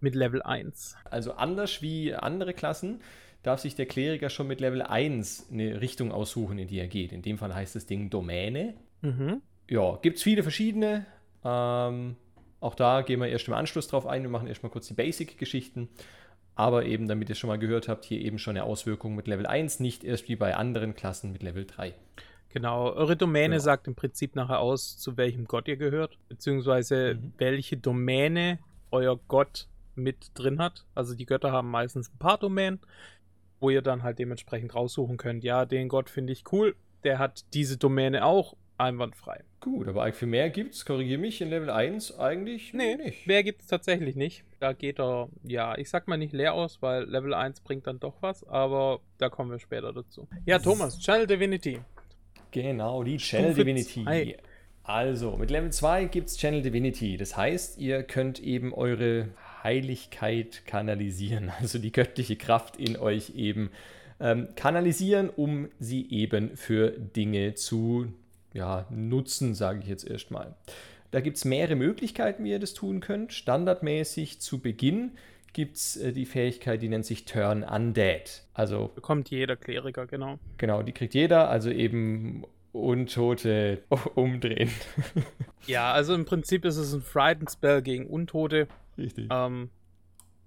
mit 0.00 0.14
Level 0.14 0.42
1? 0.42 0.96
Also 1.04 1.32
anders 1.32 1.82
wie 1.82 2.14
andere 2.14 2.54
Klassen 2.54 3.00
darf 3.42 3.60
sich 3.60 3.74
der 3.74 3.86
Kleriker 3.86 4.30
schon 4.30 4.46
mit 4.46 4.60
Level 4.60 4.82
1 4.82 5.48
eine 5.50 5.80
Richtung 5.80 6.12
aussuchen, 6.12 6.58
in 6.58 6.68
die 6.68 6.78
er 6.78 6.88
geht. 6.88 7.12
In 7.12 7.22
dem 7.22 7.38
Fall 7.38 7.54
heißt 7.54 7.74
das 7.74 7.86
Ding 7.86 8.10
Domäne. 8.10 8.74
Mhm. 9.00 9.42
Ja, 9.68 9.98
gibt 10.02 10.18
es 10.18 10.22
viele 10.22 10.42
verschiedene. 10.42 11.06
Ähm, 11.44 12.16
auch 12.62 12.74
da 12.74 13.02
gehen 13.02 13.20
wir 13.20 13.28
erst 13.28 13.48
im 13.48 13.54
Anschluss 13.54 13.88
drauf 13.88 14.06
ein. 14.06 14.22
Wir 14.22 14.30
machen 14.30 14.46
erstmal 14.46 14.70
kurz 14.70 14.86
die 14.86 14.94
Basic-Geschichten. 14.94 15.88
Aber 16.54 16.84
eben, 16.84 17.08
damit 17.08 17.28
ihr 17.28 17.34
schon 17.34 17.48
mal 17.48 17.58
gehört 17.58 17.88
habt, 17.88 18.04
hier 18.04 18.20
eben 18.20 18.38
schon 18.38 18.56
eine 18.56 18.64
Auswirkung 18.64 19.14
mit 19.16 19.26
Level 19.26 19.46
1, 19.46 19.80
nicht 19.80 20.04
erst 20.04 20.28
wie 20.28 20.36
bei 20.36 20.54
anderen 20.54 20.94
Klassen 20.94 21.32
mit 21.32 21.42
Level 21.42 21.64
3. 21.64 21.94
Genau, 22.50 22.92
eure 22.92 23.16
Domäne 23.16 23.54
genau. 23.54 23.62
sagt 23.62 23.88
im 23.88 23.94
Prinzip 23.94 24.36
nachher 24.36 24.60
aus, 24.60 24.98
zu 24.98 25.16
welchem 25.16 25.46
Gott 25.46 25.66
ihr 25.68 25.76
gehört, 25.76 26.18
beziehungsweise 26.28 27.14
mhm. 27.14 27.32
welche 27.38 27.78
Domäne 27.78 28.58
euer 28.90 29.18
Gott 29.28 29.68
mit 29.94 30.30
drin 30.34 30.60
hat. 30.60 30.84
Also 30.94 31.14
die 31.14 31.26
Götter 31.26 31.50
haben 31.50 31.70
meistens 31.70 32.12
ein 32.12 32.18
paar 32.18 32.38
Domänen, 32.38 32.80
wo 33.58 33.70
ihr 33.70 33.82
dann 33.82 34.02
halt 34.02 34.18
dementsprechend 34.18 34.74
raussuchen 34.74 35.16
könnt. 35.16 35.44
Ja, 35.44 35.64
den 35.64 35.88
Gott 35.88 36.10
finde 36.10 36.34
ich 36.34 36.44
cool, 36.52 36.76
der 37.04 37.18
hat 37.18 37.44
diese 37.54 37.78
Domäne 37.78 38.24
auch 38.24 38.54
einwandfrei. 38.82 39.42
Gut, 39.60 39.86
aber 39.88 40.12
für 40.12 40.26
mehr 40.26 40.50
gibt 40.50 40.74
es, 40.74 40.84
korrigiere 40.84 41.20
mich, 41.20 41.40
in 41.40 41.48
Level 41.48 41.70
1 41.70 42.18
eigentlich 42.18 42.74
nee, 42.74 42.96
nicht. 42.96 43.26
Mehr 43.26 43.44
gibt 43.44 43.62
es 43.62 43.68
tatsächlich 43.68 44.16
nicht. 44.16 44.44
Da 44.58 44.72
geht 44.72 44.98
er, 44.98 45.28
ja, 45.44 45.78
ich 45.78 45.88
sag 45.88 46.08
mal 46.08 46.16
nicht 46.16 46.32
leer 46.32 46.54
aus, 46.54 46.82
weil 46.82 47.04
Level 47.04 47.32
1 47.32 47.60
bringt 47.60 47.86
dann 47.86 48.00
doch 48.00 48.14
was, 48.20 48.46
aber 48.48 49.00
da 49.18 49.28
kommen 49.28 49.50
wir 49.50 49.60
später 49.60 49.92
dazu. 49.92 50.26
Ja, 50.46 50.58
Thomas, 50.58 50.98
Channel 50.98 51.26
Divinity. 51.26 51.78
Genau, 52.50 53.04
die 53.04 53.18
Channel 53.18 53.52
Stufe 53.52 53.64
Divinity. 53.64 54.04
2. 54.04 54.36
Also, 54.84 55.36
mit 55.36 55.50
Level 55.50 55.70
2 55.70 56.06
gibt 56.06 56.28
es 56.28 56.36
Channel 56.36 56.62
Divinity. 56.62 57.16
Das 57.16 57.36
heißt, 57.36 57.78
ihr 57.78 58.02
könnt 58.02 58.40
eben 58.40 58.74
eure 58.74 59.28
Heiligkeit 59.62 60.62
kanalisieren, 60.66 61.50
also 61.60 61.78
die 61.78 61.92
göttliche 61.92 62.36
Kraft 62.36 62.76
in 62.78 62.96
euch 62.96 63.36
eben 63.36 63.70
ähm, 64.18 64.48
kanalisieren, 64.56 65.30
um 65.30 65.68
sie 65.78 66.10
eben 66.10 66.56
für 66.56 66.90
Dinge 66.90 67.54
zu 67.54 68.12
ja, 68.52 68.86
nutzen, 68.90 69.54
sage 69.54 69.80
ich 69.80 69.86
jetzt 69.86 70.06
erstmal. 70.06 70.54
Da 71.10 71.20
gibt 71.20 71.36
es 71.36 71.44
mehrere 71.44 71.76
Möglichkeiten, 71.76 72.44
wie 72.44 72.50
ihr 72.50 72.58
das 72.58 72.74
tun 72.74 73.00
könnt. 73.00 73.32
Standardmäßig 73.32 74.40
zu 74.40 74.60
Beginn 74.60 75.12
gibt 75.52 75.76
es 75.76 75.96
äh, 75.96 76.12
die 76.12 76.24
Fähigkeit, 76.24 76.80
die 76.80 76.88
nennt 76.88 77.04
sich 77.04 77.24
Turn 77.24 77.62
Undead. 77.62 78.42
Also 78.54 78.90
bekommt 78.94 79.30
jeder 79.30 79.56
Kleriker, 79.56 80.06
genau. 80.06 80.38
Genau, 80.56 80.82
die 80.82 80.92
kriegt 80.92 81.14
jeder, 81.14 81.50
also 81.50 81.70
eben 81.70 82.44
Untote 82.72 83.82
umdrehen. 84.14 84.70
ja, 85.66 85.92
also 85.92 86.14
im 86.14 86.24
Prinzip 86.24 86.64
ist 86.64 86.78
es 86.78 86.94
ein 86.94 87.02
Frightened 87.02 87.50
Spell 87.50 87.82
gegen 87.82 88.06
Untote. 88.06 88.66
Richtig. 88.96 89.28
Ähm, 89.30 89.68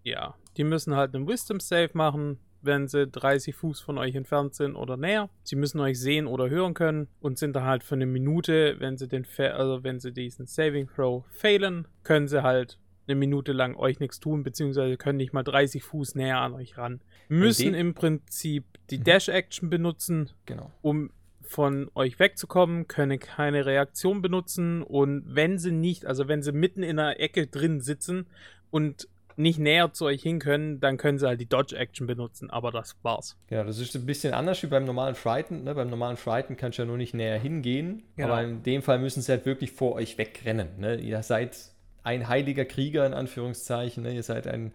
ja, 0.04 0.36
die 0.58 0.64
müssen 0.64 0.96
halt 0.96 1.16
einen 1.16 1.28
Wisdom 1.28 1.60
Save 1.60 1.92
machen 1.94 2.40
wenn 2.66 2.88
sie 2.88 3.08
30 3.08 3.56
Fuß 3.56 3.82
von 3.82 3.98
euch 3.98 4.16
entfernt 4.16 4.56
sind 4.56 4.76
oder 4.76 4.98
näher. 4.98 5.30
Sie 5.44 5.56
müssen 5.56 5.80
euch 5.80 6.00
sehen 6.00 6.28
oder 6.28 6.50
hören 6.50 6.74
können 6.74 7.08
und 7.22 7.38
sind 7.38 7.56
da 7.56 7.64
halt 7.64 7.84
für 7.84 7.96
eine 7.96 8.06
Minute, 8.06 8.76
wenn 8.80 8.98
sie 8.98 9.08
den, 9.08 9.26
also 9.38 9.84
wenn 9.84 10.00
sie 10.00 10.12
diesen 10.12 10.46
Saving 10.46 10.90
Throw 10.94 11.24
failen, 11.32 11.88
können 12.04 12.28
sie 12.28 12.44
halt 12.44 12.78
eine 13.08 13.16
Minute 13.16 13.52
lang 13.52 13.76
euch 13.76 14.00
nichts 14.00 14.20
tun, 14.20 14.44
beziehungsweise 14.44 14.98
können 14.98 15.18
nicht 15.18 15.34
mal 15.34 15.44
30 15.44 15.84
Fuß 15.84 16.16
näher 16.16 16.40
an 16.40 16.54
euch 16.54 16.78
ran. 16.78 17.02
Müssen 17.28 17.74
im 17.74 17.94
Prinzip 17.94 18.66
die 18.90 18.98
mhm. 18.98 19.04
Dash-Action 19.04 19.70
benutzen, 19.70 20.30
genau. 20.46 20.72
um 20.82 21.12
von 21.42 21.92
euch 21.94 22.20
wegzukommen, 22.20 22.88
können 22.88 23.20
keine 23.20 23.66
Reaktion 23.66 24.22
benutzen 24.22 24.82
und 24.82 25.24
wenn 25.28 25.60
sie 25.60 25.72
nicht, 25.72 26.06
also 26.06 26.28
wenn 26.28 26.42
sie 26.42 26.52
mitten 26.52 26.82
in 26.82 26.98
einer 26.98 27.20
Ecke 27.20 27.46
drin 27.46 27.82
sitzen 27.82 28.26
und 28.72 29.08
nicht 29.38 29.60
näher 29.60 29.92
zu 29.92 30.06
euch 30.06 30.22
hin 30.22 30.40
können, 30.40 30.80
dann 30.80 30.98
können 30.98 31.18
sie 31.20 31.28
halt 31.28 31.42
die 31.42 31.50
Dodge-Action 31.50 32.08
benutzen, 32.08 32.50
aber 32.50 32.72
das 32.72 32.96
war's. 33.02 33.38
Ja, 33.50 33.64
das 33.64 33.80
ist 33.80 33.96
ein 33.96 34.06
bisschen 34.06 34.34
anders 34.34 34.62
wie 34.64 34.68
beim 34.68 34.86
normalen 34.86 35.16
Frighten. 35.16 35.64
Ne? 35.64 35.76
Beim 35.76 35.90
normalen 35.90 36.18
Frighten 36.18 36.56
kannst 36.56 36.78
du 36.78 36.84
ja 36.84 36.88
nur 36.88 36.98
nicht 36.98 37.14
näher 37.14 37.38
hingehen, 37.38 38.04
genau. 38.16 38.34
aber 38.34 38.44
in 38.44 38.64
dem 38.64 38.82
Fall 38.82 39.00
müssen 39.00 39.22
sie 39.22 39.32
halt 39.32 39.46
wirklich 39.46 39.72
vor 39.72 39.94
euch 39.94 40.18
wegrennen. 40.18 40.70
Ne? 40.78 40.96
Ihr 40.96 41.22
seid 41.24 41.58
ein 42.04 42.28
heiliger 42.30 42.66
Krieger, 42.66 43.06
in 43.06 43.14
Anführungszeichen. 43.14 44.04
Ne? 44.04 44.14
Ihr 44.14 44.24
seid 44.24 44.48
ein, 44.48 44.72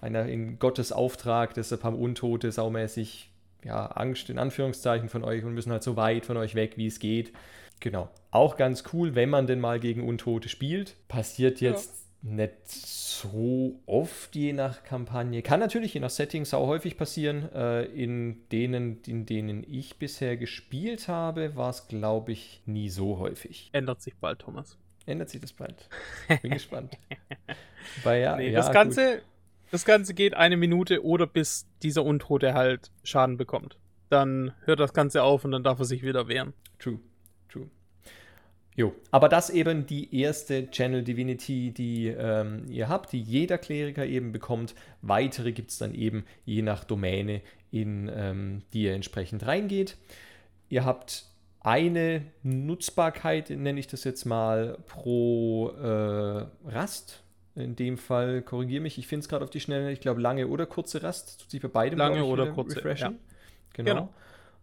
einer 0.00 0.26
in 0.26 0.58
Gottes 0.58 0.92
Auftrag, 0.92 1.54
deshalb 1.54 1.82
haben 1.82 1.96
Untote 1.96 2.52
saumäßig 2.52 3.30
ja, 3.64 3.86
Angst, 3.86 4.30
in 4.30 4.38
Anführungszeichen, 4.38 5.08
von 5.08 5.24
euch 5.24 5.42
und 5.44 5.54
müssen 5.54 5.72
halt 5.72 5.82
so 5.82 5.96
weit 5.96 6.26
von 6.26 6.36
euch 6.36 6.54
weg, 6.54 6.76
wie 6.76 6.86
es 6.86 6.98
geht. 6.98 7.32
Genau. 7.80 8.10
Auch 8.30 8.56
ganz 8.56 8.84
cool, 8.92 9.14
wenn 9.14 9.30
man 9.30 9.46
denn 9.46 9.60
mal 9.60 9.80
gegen 9.80 10.06
Untote 10.06 10.48
spielt. 10.48 10.96
Passiert 11.08 11.60
jetzt 11.60 11.90
ja 11.90 12.03
nicht 12.24 12.66
so 12.68 13.78
oft, 13.84 14.34
je 14.34 14.54
nach 14.54 14.82
Kampagne. 14.82 15.42
Kann 15.42 15.60
natürlich 15.60 15.92
je 15.92 16.00
nach 16.00 16.10
Setting 16.10 16.46
sau 16.46 16.66
häufig 16.66 16.96
passieren. 16.96 17.52
Äh, 17.52 17.84
in 17.84 18.48
denen, 18.48 19.02
in 19.02 19.26
denen 19.26 19.62
ich 19.68 19.98
bisher 19.98 20.38
gespielt 20.38 21.06
habe, 21.06 21.54
war 21.54 21.68
es, 21.68 21.86
glaube 21.86 22.32
ich, 22.32 22.62
nie 22.64 22.88
so 22.88 23.18
häufig. 23.18 23.68
Ändert 23.72 24.00
sich 24.00 24.16
bald, 24.16 24.38
Thomas. 24.38 24.78
Ändert 25.04 25.28
sich 25.28 25.42
das 25.42 25.52
bald. 25.52 25.88
Bin 26.40 26.50
gespannt. 26.52 26.96
Weil 28.02 28.22
ja, 28.22 28.36
nee, 28.36 28.48
ja, 28.48 28.58
das, 28.58 28.72
Ganze, 28.72 29.20
das 29.70 29.84
Ganze 29.84 30.14
geht 30.14 30.32
eine 30.32 30.56
Minute 30.56 31.04
oder 31.04 31.26
bis 31.26 31.66
dieser 31.82 32.04
Untote 32.04 32.54
halt 32.54 32.90
Schaden 33.02 33.36
bekommt. 33.36 33.76
Dann 34.08 34.54
hört 34.64 34.80
das 34.80 34.94
Ganze 34.94 35.22
auf 35.22 35.44
und 35.44 35.52
dann 35.52 35.62
darf 35.62 35.78
er 35.78 35.84
sich 35.84 36.02
wieder 36.02 36.26
wehren. 36.26 36.54
True. 36.78 37.00
True. 37.50 37.68
Jo, 38.76 38.92
aber 39.12 39.28
das 39.28 39.50
eben 39.50 39.86
die 39.86 40.20
erste 40.20 40.68
Channel 40.70 41.04
Divinity, 41.04 41.70
die 41.70 42.08
ähm, 42.08 42.64
ihr 42.68 42.88
habt, 42.88 43.12
die 43.12 43.20
jeder 43.20 43.56
Kleriker 43.56 44.04
eben 44.04 44.32
bekommt. 44.32 44.74
Weitere 45.00 45.52
gibt 45.52 45.70
es 45.70 45.78
dann 45.78 45.94
eben 45.94 46.24
je 46.44 46.62
nach 46.62 46.82
Domäne, 46.82 47.40
in 47.70 48.10
ähm, 48.12 48.62
die 48.72 48.84
ihr 48.84 48.94
entsprechend 48.94 49.46
reingeht. 49.46 49.96
Ihr 50.68 50.84
habt 50.84 51.26
eine 51.60 52.22
Nutzbarkeit, 52.42 53.50
nenne 53.50 53.78
ich 53.78 53.86
das 53.86 54.02
jetzt 54.04 54.24
mal, 54.24 54.76
pro 54.86 55.70
äh, 55.70 56.46
Rast. 56.68 57.22
In 57.54 57.76
dem 57.76 57.96
Fall, 57.96 58.42
korrigiere 58.42 58.82
mich, 58.82 58.98
ich 58.98 59.06
finde 59.06 59.22
es 59.22 59.28
gerade 59.28 59.44
auf 59.44 59.50
die 59.50 59.60
Schnelle, 59.60 59.92
ich 59.92 60.00
glaube 60.00 60.20
lange 60.20 60.48
oder 60.48 60.66
kurze 60.66 61.04
Rast, 61.04 61.40
tut 61.40 61.50
sich 61.52 61.62
bei 61.62 61.68
beidem 61.68 62.00
Lange 62.00 62.24
oder 62.24 62.48
kurze, 62.48 62.78
refreshen. 62.78 63.12
ja. 63.12 63.18
Genau. 63.74 63.98
Ähm, 63.98 64.08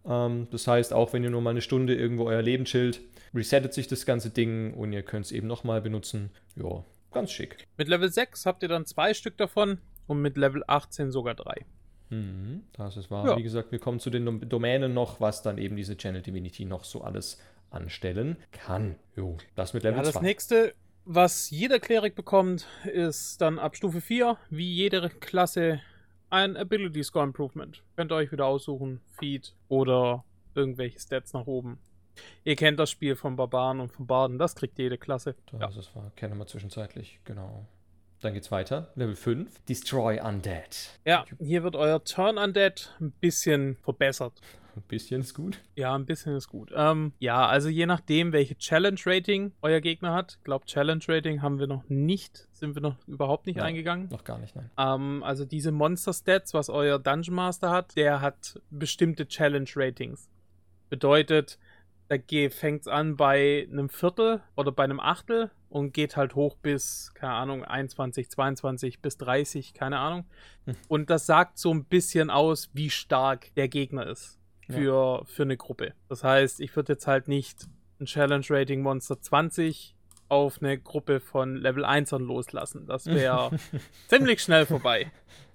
das 0.03 0.67
heißt, 0.67 0.93
auch 0.93 1.13
wenn 1.13 1.23
ihr 1.23 1.29
nur 1.29 1.41
mal 1.41 1.51
eine 1.51 1.61
Stunde 1.61 1.95
irgendwo 1.95 2.25
euer 2.25 2.41
Leben 2.41 2.65
chillt, 2.65 3.01
resettet 3.33 3.73
sich 3.73 3.87
das 3.87 4.05
ganze 4.05 4.29
Ding 4.29 4.73
und 4.73 4.91
ihr 4.93 5.03
könnt 5.03 5.25
es 5.25 5.31
eben 5.31 5.47
nochmal 5.47 5.81
benutzen. 5.81 6.31
Ja, 6.55 6.83
ganz 7.11 7.31
schick. 7.31 7.67
Mit 7.77 7.87
Level 7.87 8.11
6 8.11 8.45
habt 8.45 8.63
ihr 8.63 8.69
dann 8.69 8.85
zwei 8.85 9.13
Stück 9.13 9.37
davon 9.37 9.77
und 10.07 10.21
mit 10.21 10.37
Level 10.37 10.63
18 10.67 11.11
sogar 11.11 11.35
drei. 11.35 11.65
Mhm, 12.09 12.63
das 12.73 12.97
ist 12.97 13.09
wahr. 13.09 13.25
Ja. 13.25 13.37
Wie 13.37 13.43
gesagt, 13.43 13.71
wir 13.71 13.79
kommen 13.79 13.99
zu 13.99 14.09
den 14.09 14.25
Dom- 14.25 14.49
Domänen 14.49 14.93
noch, 14.93 15.21
was 15.21 15.43
dann 15.43 15.57
eben 15.57 15.75
diese 15.77 15.95
Channel 15.95 16.21
Divinity 16.21 16.65
noch 16.65 16.83
so 16.83 17.01
alles 17.01 17.39
anstellen 17.69 18.35
kann. 18.51 18.95
Jo, 19.15 19.37
das 19.55 19.73
mit 19.73 19.83
Level 19.83 19.99
Ja, 19.99 20.03
das 20.03 20.13
2. 20.15 20.21
nächste, 20.21 20.73
was 21.05 21.49
jeder 21.51 21.79
Klerik 21.79 22.15
bekommt, 22.15 22.67
ist 22.91 23.39
dann 23.39 23.59
ab 23.59 23.77
Stufe 23.77 24.01
4, 24.01 24.37
wie 24.49 24.69
jede 24.73 25.09
Klasse, 25.09 25.79
ein 26.31 26.57
Ability 26.57 27.03
Score 27.03 27.25
Improvement. 27.25 27.83
Könnt 27.95 28.11
ihr 28.11 28.15
euch 28.15 28.31
wieder 28.31 28.45
aussuchen, 28.45 29.01
Feed 29.19 29.53
oder 29.67 30.23
irgendwelche 30.55 30.99
Stats 30.99 31.33
nach 31.33 31.45
oben. 31.45 31.77
Ihr 32.43 32.55
kennt 32.55 32.79
das 32.79 32.89
Spiel 32.89 33.15
von 33.15 33.35
Barbaren 33.35 33.79
und 33.79 33.91
von 33.91 34.07
Barden, 34.07 34.37
das 34.37 34.55
kriegt 34.55 34.77
jede 34.79 34.97
Klasse. 34.97 35.35
Das 35.51 35.77
ist 35.77 35.95
wahr. 35.95 36.11
Kennen 36.15 36.37
wir 36.37 36.47
zwischenzeitlich. 36.47 37.19
Genau. 37.23 37.65
Dann 38.21 38.33
geht's 38.33 38.51
weiter. 38.51 38.91
Level 38.95 39.15
5. 39.15 39.61
Destroy 39.65 40.21
Undead. 40.21 40.99
Ja, 41.05 41.25
hier 41.39 41.63
wird 41.63 41.75
euer 41.75 42.03
Turn 42.03 42.37
Undead 42.37 42.95
ein 42.99 43.11
bisschen 43.11 43.77
verbessert. 43.77 44.33
Ein 44.75 44.83
bisschen 44.83 45.21
ist 45.21 45.33
gut. 45.33 45.59
Ja, 45.75 45.95
ein 45.95 46.05
bisschen 46.05 46.35
ist 46.35 46.47
gut. 46.47 46.71
Ähm, 46.75 47.13
ja, 47.19 47.45
also 47.45 47.69
je 47.69 47.85
nachdem, 47.85 48.31
welche 48.31 48.57
Challenge-Rating 48.57 49.53
euer 49.61 49.81
Gegner 49.81 50.13
hat. 50.13 50.35
Ich 50.39 50.43
glaube, 50.43 50.65
Challenge-Rating 50.65 51.41
haben 51.41 51.59
wir 51.59 51.67
noch 51.67 51.87
nicht, 51.89 52.47
sind 52.51 52.75
wir 52.75 52.81
noch 52.81 52.95
überhaupt 53.07 53.45
nicht 53.47 53.57
Ja. 53.57 53.63
eingegangen. 53.63 54.07
Noch 54.09 54.23
gar 54.23 54.39
nicht, 54.39 54.55
nein. 54.55 54.71
Ähm, 54.77 55.23
also 55.23 55.45
diese 55.45 55.71
Monster-Stats, 55.71 56.53
was 56.53 56.69
euer 56.69 56.99
Dungeon 56.99 57.35
Master 57.35 57.69
hat, 57.69 57.95
der 57.97 58.21
hat 58.21 58.61
bestimmte 58.69 59.27
Challenge-Ratings. 59.27 60.29
Bedeutet, 60.89 61.57
da 62.09 62.17
fängt 62.49 62.81
es 62.81 62.87
an 62.87 63.15
bei 63.15 63.67
einem 63.71 63.87
Viertel 63.87 64.41
oder 64.57 64.73
bei 64.73 64.83
einem 64.83 64.99
Achtel 64.99 65.49
und 65.69 65.93
geht 65.93 66.17
halt 66.17 66.35
hoch 66.35 66.57
bis, 66.57 67.13
keine 67.13 67.31
Ahnung, 67.33 67.63
21, 67.63 68.29
22 68.29 69.01
bis 69.01 69.17
30, 69.17 69.73
keine 69.73 69.97
Ahnung. 69.99 70.25
Hm. 70.65 70.75
Und 70.89 71.09
das 71.09 71.25
sagt 71.25 71.57
so 71.57 71.73
ein 71.73 71.85
bisschen 71.85 72.29
aus, 72.29 72.69
wie 72.73 72.89
stark 72.89 73.55
der 73.55 73.69
Gegner 73.69 74.05
ist 74.07 74.40
für, 74.71 75.23
für 75.25 75.43
eine 75.43 75.57
Gruppe. 75.57 75.93
Das 76.09 76.23
heißt, 76.23 76.59
ich 76.59 76.75
würde 76.75 76.93
jetzt 76.93 77.07
halt 77.07 77.27
nicht 77.27 77.67
ein 77.99 78.05
Challenge-Rating 78.05 78.81
Monster 78.81 79.19
20 79.19 79.95
auf 80.29 80.61
eine 80.61 80.77
Gruppe 80.77 81.19
von 81.19 81.55
Level 81.57 81.85
1ern 81.85 82.23
loslassen. 82.23 82.87
Das 82.87 83.05
wäre 83.05 83.51
ziemlich 84.07 84.41
schnell 84.41 84.65
vorbei. 84.65 85.11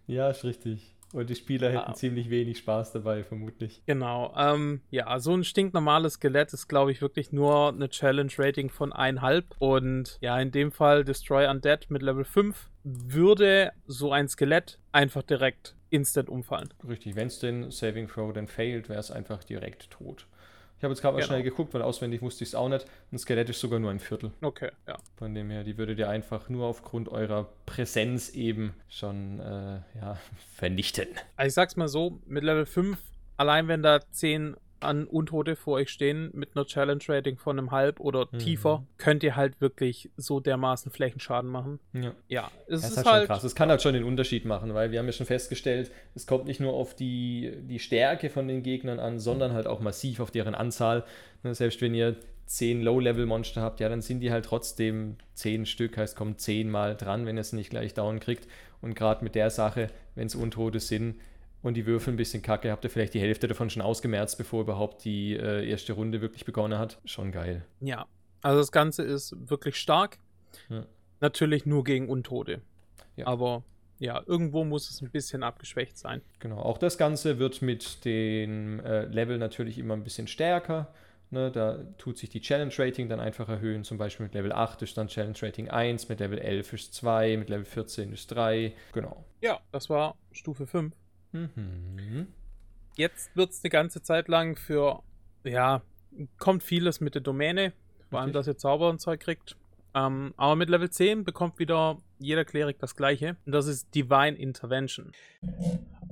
Ja, 0.07 0.31
ist 0.31 0.45
richtig. 0.45 0.96
Und 1.17 1.31
die 1.31 1.35
Spieler 1.35 1.69
hätten 1.71 1.93
Ah. 1.93 1.95
ziemlich 1.95 2.29
wenig 2.29 2.59
Spaß 2.59 2.93
dabei, 2.93 3.25
vermutlich. 3.25 3.81
Genau. 3.87 4.35
Ähm, 4.37 4.83
ja, 4.91 5.19
so 5.19 5.35
ein 5.35 5.45
stinknormales 5.45 6.15
Skelett 6.15 6.53
ist, 6.53 6.69
glaube 6.69 6.93
ich, 6.93 7.01
wirklich 7.01 7.33
nur 7.33 7.69
eine 7.71 7.89
Challenge-Rating 7.89 8.69
von 8.69 8.93
1,5. 8.93 9.45
Und 9.59 10.19
ja, 10.21 10.39
in 10.39 10.51
dem 10.51 10.73
Fall 10.73 11.05
Destroy 11.05 11.49
Undead 11.49 11.87
mit 11.91 12.03
Level 12.03 12.25
5 12.25 12.69
würde 12.85 13.73
so 13.87 14.13
ein 14.13 14.29
Skelett 14.29 14.79
einfach 14.93 15.23
direkt 15.23 15.75
instant 15.89 16.29
umfallen. 16.29 16.69
Richtig. 16.87 17.17
Wenn 17.17 17.29
es 17.29 17.39
den 17.39 17.71
Saving 17.71 18.09
Throw 18.09 18.33
dann 18.33 18.47
failt, 18.47 18.89
wäre 18.91 19.01
es 19.01 19.11
einfach 19.11 19.43
direkt 19.43 19.91
tot. 19.91 20.27
Ich 20.79 20.85
habe 20.85 20.93
jetzt 20.93 21.01
gerade 21.01 21.15
mal 21.15 21.21
Genau. 21.21 21.29
schnell 21.29 21.43
geguckt, 21.43 21.73
weil 21.73 21.83
auswendig 21.83 22.21
wusste 22.21 22.45
ich 22.45 22.51
es 22.51 22.55
auch 22.55 22.69
nicht. 22.69 22.87
Ein 23.11 23.19
Skelett 23.19 23.49
ist 23.49 23.61
sogar 23.61 23.79
nur 23.79 23.91
ein 23.91 23.99
Viertel. 24.01 24.33
Okay, 24.43 24.71
ja. 24.87 24.97
Von 25.17 25.35
dem 25.35 25.49
her, 25.51 25.65
die 25.65 25.79
würdet 25.79 25.99
ihr 25.99 26.09
einfach 26.11 26.49
nur 26.51 26.67
aufgrund 26.67 27.09
eurer 27.09 27.49
Präsenz 27.65 28.29
eben 28.31 28.75
schon 28.89 29.41
äh, 29.41 29.81
ja, 29.99 30.19
vernichten. 30.55 31.09
Also 31.37 31.49
ich 31.49 31.55
sag's 31.55 31.77
mal 31.77 31.89
so, 31.89 32.21
mit 32.27 32.45
Level 32.45 32.67
5, 32.67 32.99
allein 33.39 33.69
wenn 33.69 33.83
da 33.83 34.01
10 34.11 34.57
an 34.81 35.07
Untote 35.07 35.57
vor 35.57 35.75
euch 35.75 35.91
stehen, 35.91 36.31
mit 36.35 36.51
einer 36.55 36.67
Challenge-Rating 36.67 37.39
von 37.39 37.59
einem 37.59 37.71
Halb 37.71 37.99
oder 38.01 38.29
Mhm. 38.31 38.39
tiefer, 38.39 38.85
könnt 38.99 39.23
ihr 39.23 39.35
halt 39.37 39.61
wirklich 39.61 40.11
so 40.17 40.41
dermaßen 40.41 40.91
Flächenschaden 40.93 41.51
machen. 41.51 41.81
Ja. 41.93 42.13
Ja, 42.29 42.51
es 42.67 42.83
Das 42.83 42.91
ist, 42.91 42.97
halt, 42.99 43.07
halt. 43.07 43.21
schon 43.23 43.27
krass. 43.29 43.45
Es 43.45 43.55
kann 43.55 43.69
halt 43.71 43.83
schon 43.83 43.95
den 43.95 44.05
Unterschied 44.05 44.45
machen, 44.45 44.75
weil 44.75 44.91
wir 44.91 44.99
haben 44.99 45.07
ja 45.07 45.13
schon 45.13 45.27
festgestellt, 45.27 45.91
es 46.15 46.27
kommt 46.27 46.47
nicht 46.47 46.61
nur 46.61 46.73
auf 46.75 46.95
die, 46.95 47.53
die 47.63 47.79
Stärke 47.79 48.29
von 48.31 48.47
den 48.49 48.63
Gegnern 48.63 49.01
an, 49.01 49.19
sondern 49.19 49.53
halt 49.53 49.67
auch 49.67 49.81
massiv 49.81 50.21
auf 50.21 50.31
deren 50.31 50.55
Anzahl. 50.55 51.05
Ne, 51.43 51.55
Selbst 51.55 51.81
wenn 51.81 51.95
ihr 51.95 52.17
10 52.47 52.83
Low-Level-Monster 52.83 53.61
habt, 53.61 53.81
ja, 53.81 53.89
dann 53.89 54.03
sind 54.03 54.21
die 54.21 54.31
halt 54.31 54.45
trotzdem 54.45 55.17
10 55.35 55.67
Stück, 55.67 55.97
heißt, 55.97 56.17
kommt 56.17 56.41
10 56.41 56.71
Mal 56.71 56.97
dran, 56.97 57.27
wenn 57.27 57.37
ihr 57.37 57.41
es 57.41 57.53
nicht 57.53 57.71
gleich 57.71 57.93
down 57.95 58.21
kriegt. 58.21 58.47
Und 58.81 58.95
gerade 58.95 59.25
mit 59.25 59.35
der 59.35 59.51
Sache, 59.51 59.89
wenn 60.15 60.27
es 60.27 60.35
Untote 60.37 60.79
sind 60.81 61.17
und 61.67 61.75
die 61.75 61.85
Würfel 61.85 62.15
ein 62.15 62.17
bisschen 62.17 62.43
kacke, 62.43 62.71
habt 62.71 62.85
ihr 62.85 62.91
vielleicht 62.91 63.15
die 63.15 63.21
Hälfte 63.21 63.49
davon 63.49 63.71
schon 63.71 63.83
ausgemerzt, 63.83 64.39
bevor 64.39 64.61
überhaupt 64.63 65.05
die 65.05 65.35
äh, 65.35 65.69
erste 65.69 65.95
Runde 65.95 66.21
wirklich 66.21 66.45
begonnen 66.45 66.79
hat. 66.79 67.01
Schon 67.05 67.33
geil. 67.33 67.65
Ja, 67.81 68.07
also 68.41 68.61
das 68.61 68.71
Ganze 68.71 69.03
ist 69.03 69.35
wirklich 69.51 69.77
stark. 69.77 70.19
Ja. 70.69 70.87
Natürlich 71.21 71.67
nur 71.67 71.83
gegen 71.83 72.09
Untote. 72.09 72.63
Ja. 73.17 73.27
Aber 73.27 73.65
ja, 73.99 74.23
irgendwo 74.27 74.65
muss 74.65 74.91
es 74.91 75.03
ein 75.03 75.11
bisschen 75.11 75.43
abgeschwächt 75.43 75.99
sein. 75.99 76.23
Genau, 76.39 76.59
auch 76.59 76.79
das 76.79 76.99
Ganze 76.99 77.41
wird 77.41 77.63
mit 77.63 78.05
dem 78.05 78.79
äh, 78.81 79.07
Level 79.07 79.39
natürlich 79.39 79.79
immer 79.79 79.95
ein 79.95 80.05
bisschen 80.05 80.29
stärker. 80.29 80.95
Ne, 81.31 81.51
da 81.51 81.79
tut 81.99 82.17
sich 82.19 82.29
die 82.31 82.41
Challenge 82.41 82.73
Rating 82.79 83.09
dann 83.09 83.19
einfach 83.19 83.49
erhöhen. 83.49 83.83
Zum 83.83 83.99
Beispiel 83.99 84.27
mit 84.27 84.35
Level 84.35 84.53
8 84.53 84.83
ist 84.83 84.97
dann 84.97 85.09
Challenge 85.09 85.37
Rating 85.43 85.69
1, 85.69 86.09
mit 86.09 86.21
Level 86.21 86.39
11 86.39 86.73
ist 86.75 86.95
2, 86.95 87.37
mit 87.39 87.49
Level 87.49 87.65
14 87.65 88.13
ist 88.13 88.29
3. 88.29 88.73
Genau. 88.93 89.25
Ja, 89.41 89.59
das 89.73 89.91
war 89.91 90.15
Stufe 90.31 90.69
5. 90.69 90.95
Mhm. 91.55 92.27
Jetzt 92.97 93.37
wird 93.37 93.51
es 93.51 93.63
eine 93.63 93.71
ganze 93.71 94.03
Zeit 94.03 94.29
lang 94.29 94.57
für, 94.57 95.03
ja, 95.45 95.83
kommt 96.39 96.63
vieles 96.63 97.01
mit 97.01 97.15
der 97.15 97.23
Domäne, 97.23 97.73
vor 98.11 98.21
allem, 98.21 98.33
dass 98.33 98.47
ihr 98.47 98.57
Zauber 98.57 98.89
und 98.89 99.01
Zeug 99.01 99.21
kriegt. 99.21 99.57
Ähm, 99.95 100.35
aber 100.37 100.57
mit 100.57 100.69
Level 100.69 100.91
10 100.91 101.25
bekommt 101.25 101.59
wieder 101.59 101.99
jeder 102.19 102.45
Klerik 102.45 102.79
das 102.79 102.97
gleiche. 102.97 103.37
Und 103.47 103.53
das 103.53 103.67
ist 103.67 103.95
Divine 103.95 104.37
Intervention. 104.37 105.13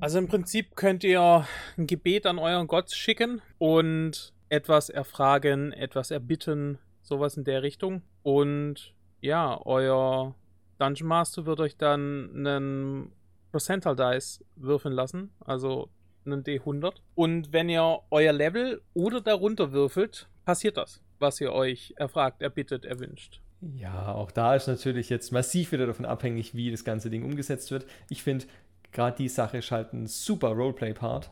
Also 0.00 0.18
im 0.18 0.28
Prinzip 0.28 0.74
könnt 0.74 1.04
ihr 1.04 1.46
ein 1.76 1.86
Gebet 1.86 2.26
an 2.26 2.38
euren 2.38 2.66
Gott 2.66 2.90
schicken 2.92 3.42
und 3.58 4.32
etwas 4.48 4.88
erfragen, 4.88 5.72
etwas 5.72 6.10
erbitten, 6.10 6.78
sowas 7.02 7.36
in 7.36 7.44
der 7.44 7.62
Richtung. 7.62 8.02
Und 8.22 8.94
ja, 9.20 9.60
euer 9.64 10.34
Dungeon 10.78 11.08
Master 11.08 11.46
wird 11.46 11.60
euch 11.60 11.76
dann 11.76 12.30
einen 12.34 13.12
Percentile 13.54 13.94
Dice 13.94 14.44
würfeln 14.56 14.92
lassen, 14.92 15.30
also 15.38 15.88
einen 16.26 16.42
D100. 16.42 16.94
Und 17.14 17.52
wenn 17.52 17.68
ihr 17.68 18.00
euer 18.10 18.32
Level 18.32 18.82
oder 18.94 19.20
darunter 19.20 19.70
würfelt, 19.70 20.28
passiert 20.44 20.76
das, 20.76 21.00
was 21.20 21.40
ihr 21.40 21.52
euch 21.52 21.94
erfragt, 21.96 22.42
erbittet, 22.42 22.84
erwünscht. 22.84 23.40
Ja, 23.76 24.12
auch 24.12 24.32
da 24.32 24.56
ist 24.56 24.66
natürlich 24.66 25.08
jetzt 25.08 25.30
massiv 25.30 25.70
wieder 25.70 25.86
davon 25.86 26.04
abhängig, 26.04 26.56
wie 26.56 26.72
das 26.72 26.82
ganze 26.82 27.10
Ding 27.10 27.24
umgesetzt 27.24 27.70
wird. 27.70 27.86
Ich 28.10 28.24
finde, 28.24 28.46
gerade 28.90 29.18
die 29.18 29.28
Sache 29.28 29.58
ist 29.58 29.70
halt 29.70 29.92
ein 29.92 30.08
super 30.08 30.48
Roleplay-Part, 30.48 31.30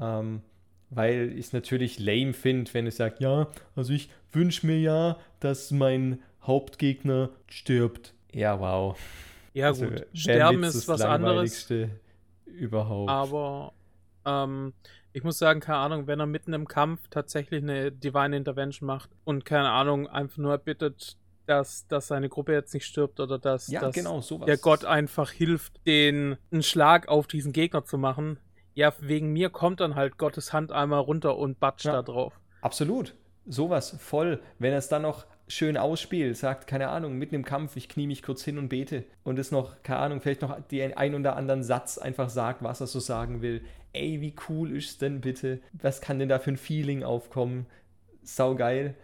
ähm, 0.00 0.42
weil 0.90 1.30
ich 1.34 1.46
es 1.46 1.52
natürlich 1.52 2.00
lame 2.00 2.32
finde, 2.32 2.74
wenn 2.74 2.88
es 2.88 2.96
sagt, 2.96 3.20
ja, 3.20 3.46
also 3.76 3.92
ich 3.92 4.10
wünsche 4.32 4.66
mir 4.66 4.80
ja, 4.80 5.18
dass 5.38 5.70
mein 5.70 6.20
Hauptgegner 6.42 7.30
stirbt. 7.46 8.12
Ja, 8.32 8.58
wow. 8.58 8.98
Ja 9.52 9.66
Also, 9.68 9.86
gut, 9.86 10.06
Sterben 10.12 10.62
ist 10.62 10.86
was 10.88 11.00
anderes, 11.00 11.68
Überhaupt. 12.46 13.10
aber 13.10 13.72
ähm, 14.24 14.72
ich 15.12 15.24
muss 15.24 15.38
sagen, 15.38 15.60
keine 15.60 15.78
Ahnung, 15.78 16.06
wenn 16.06 16.20
er 16.20 16.26
mitten 16.26 16.52
im 16.52 16.68
Kampf 16.68 17.08
tatsächlich 17.08 17.62
eine 17.62 17.90
Divine 17.90 18.36
Intervention 18.36 18.86
macht 18.86 19.10
und 19.24 19.44
keine 19.44 19.70
Ahnung, 19.70 20.06
einfach 20.08 20.38
nur 20.38 20.52
erbittet, 20.52 21.16
dass, 21.46 21.86
dass 21.88 22.06
seine 22.08 22.28
Gruppe 22.28 22.52
jetzt 22.52 22.72
nicht 22.74 22.86
stirbt 22.86 23.18
oder 23.18 23.38
dass, 23.38 23.66
ja, 23.68 23.80
dass 23.80 23.94
genau, 23.94 24.20
der 24.46 24.56
Gott 24.56 24.84
einfach 24.84 25.30
hilft, 25.30 25.84
den 25.86 26.36
einen 26.52 26.62
Schlag 26.62 27.08
auf 27.08 27.26
diesen 27.26 27.52
Gegner 27.52 27.84
zu 27.84 27.98
machen. 27.98 28.38
Ja, 28.74 28.92
wegen 29.00 29.32
mir 29.32 29.50
kommt 29.50 29.80
dann 29.80 29.96
halt 29.96 30.16
Gottes 30.16 30.52
Hand 30.52 30.70
einmal 30.70 31.00
runter 31.00 31.36
und 31.36 31.58
batscht 31.58 31.86
Ja. 31.86 31.92
da 31.92 32.02
drauf. 32.02 32.38
Absolut. 32.60 33.16
Sowas, 33.46 33.96
voll. 33.98 34.40
Wenn 34.60 34.70
er 34.72 34.78
es 34.78 34.88
dann 34.88 35.02
noch 35.02 35.26
schön 35.50 35.76
ausspielt, 35.76 36.36
sagt, 36.36 36.68
keine 36.68 36.88
Ahnung, 36.88 37.18
mitten 37.18 37.34
im 37.34 37.44
Kampf, 37.44 37.76
ich 37.76 37.88
knie 37.88 38.06
mich 38.06 38.22
kurz 38.22 38.44
hin 38.44 38.56
und 38.56 38.68
bete 38.68 39.04
und 39.24 39.38
es 39.38 39.50
noch, 39.50 39.82
keine 39.82 39.98
Ahnung, 39.98 40.20
vielleicht 40.20 40.42
noch 40.42 40.60
den 40.68 40.96
ein 40.96 41.14
oder 41.14 41.36
anderen 41.36 41.64
Satz 41.64 41.98
einfach 41.98 42.30
sagt, 42.30 42.62
was 42.62 42.80
er 42.80 42.86
so 42.86 43.00
sagen 43.00 43.42
will. 43.42 43.62
Ey, 43.92 44.20
wie 44.20 44.34
cool 44.48 44.70
ist 44.76 45.02
denn 45.02 45.20
bitte? 45.20 45.60
Was 45.72 46.00
kann 46.00 46.20
denn 46.20 46.28
da 46.28 46.38
für 46.38 46.52
ein 46.52 46.56
Feeling 46.56 47.02
aufkommen? 47.02 47.66
Sau 48.22 48.54
geil. 48.54 48.94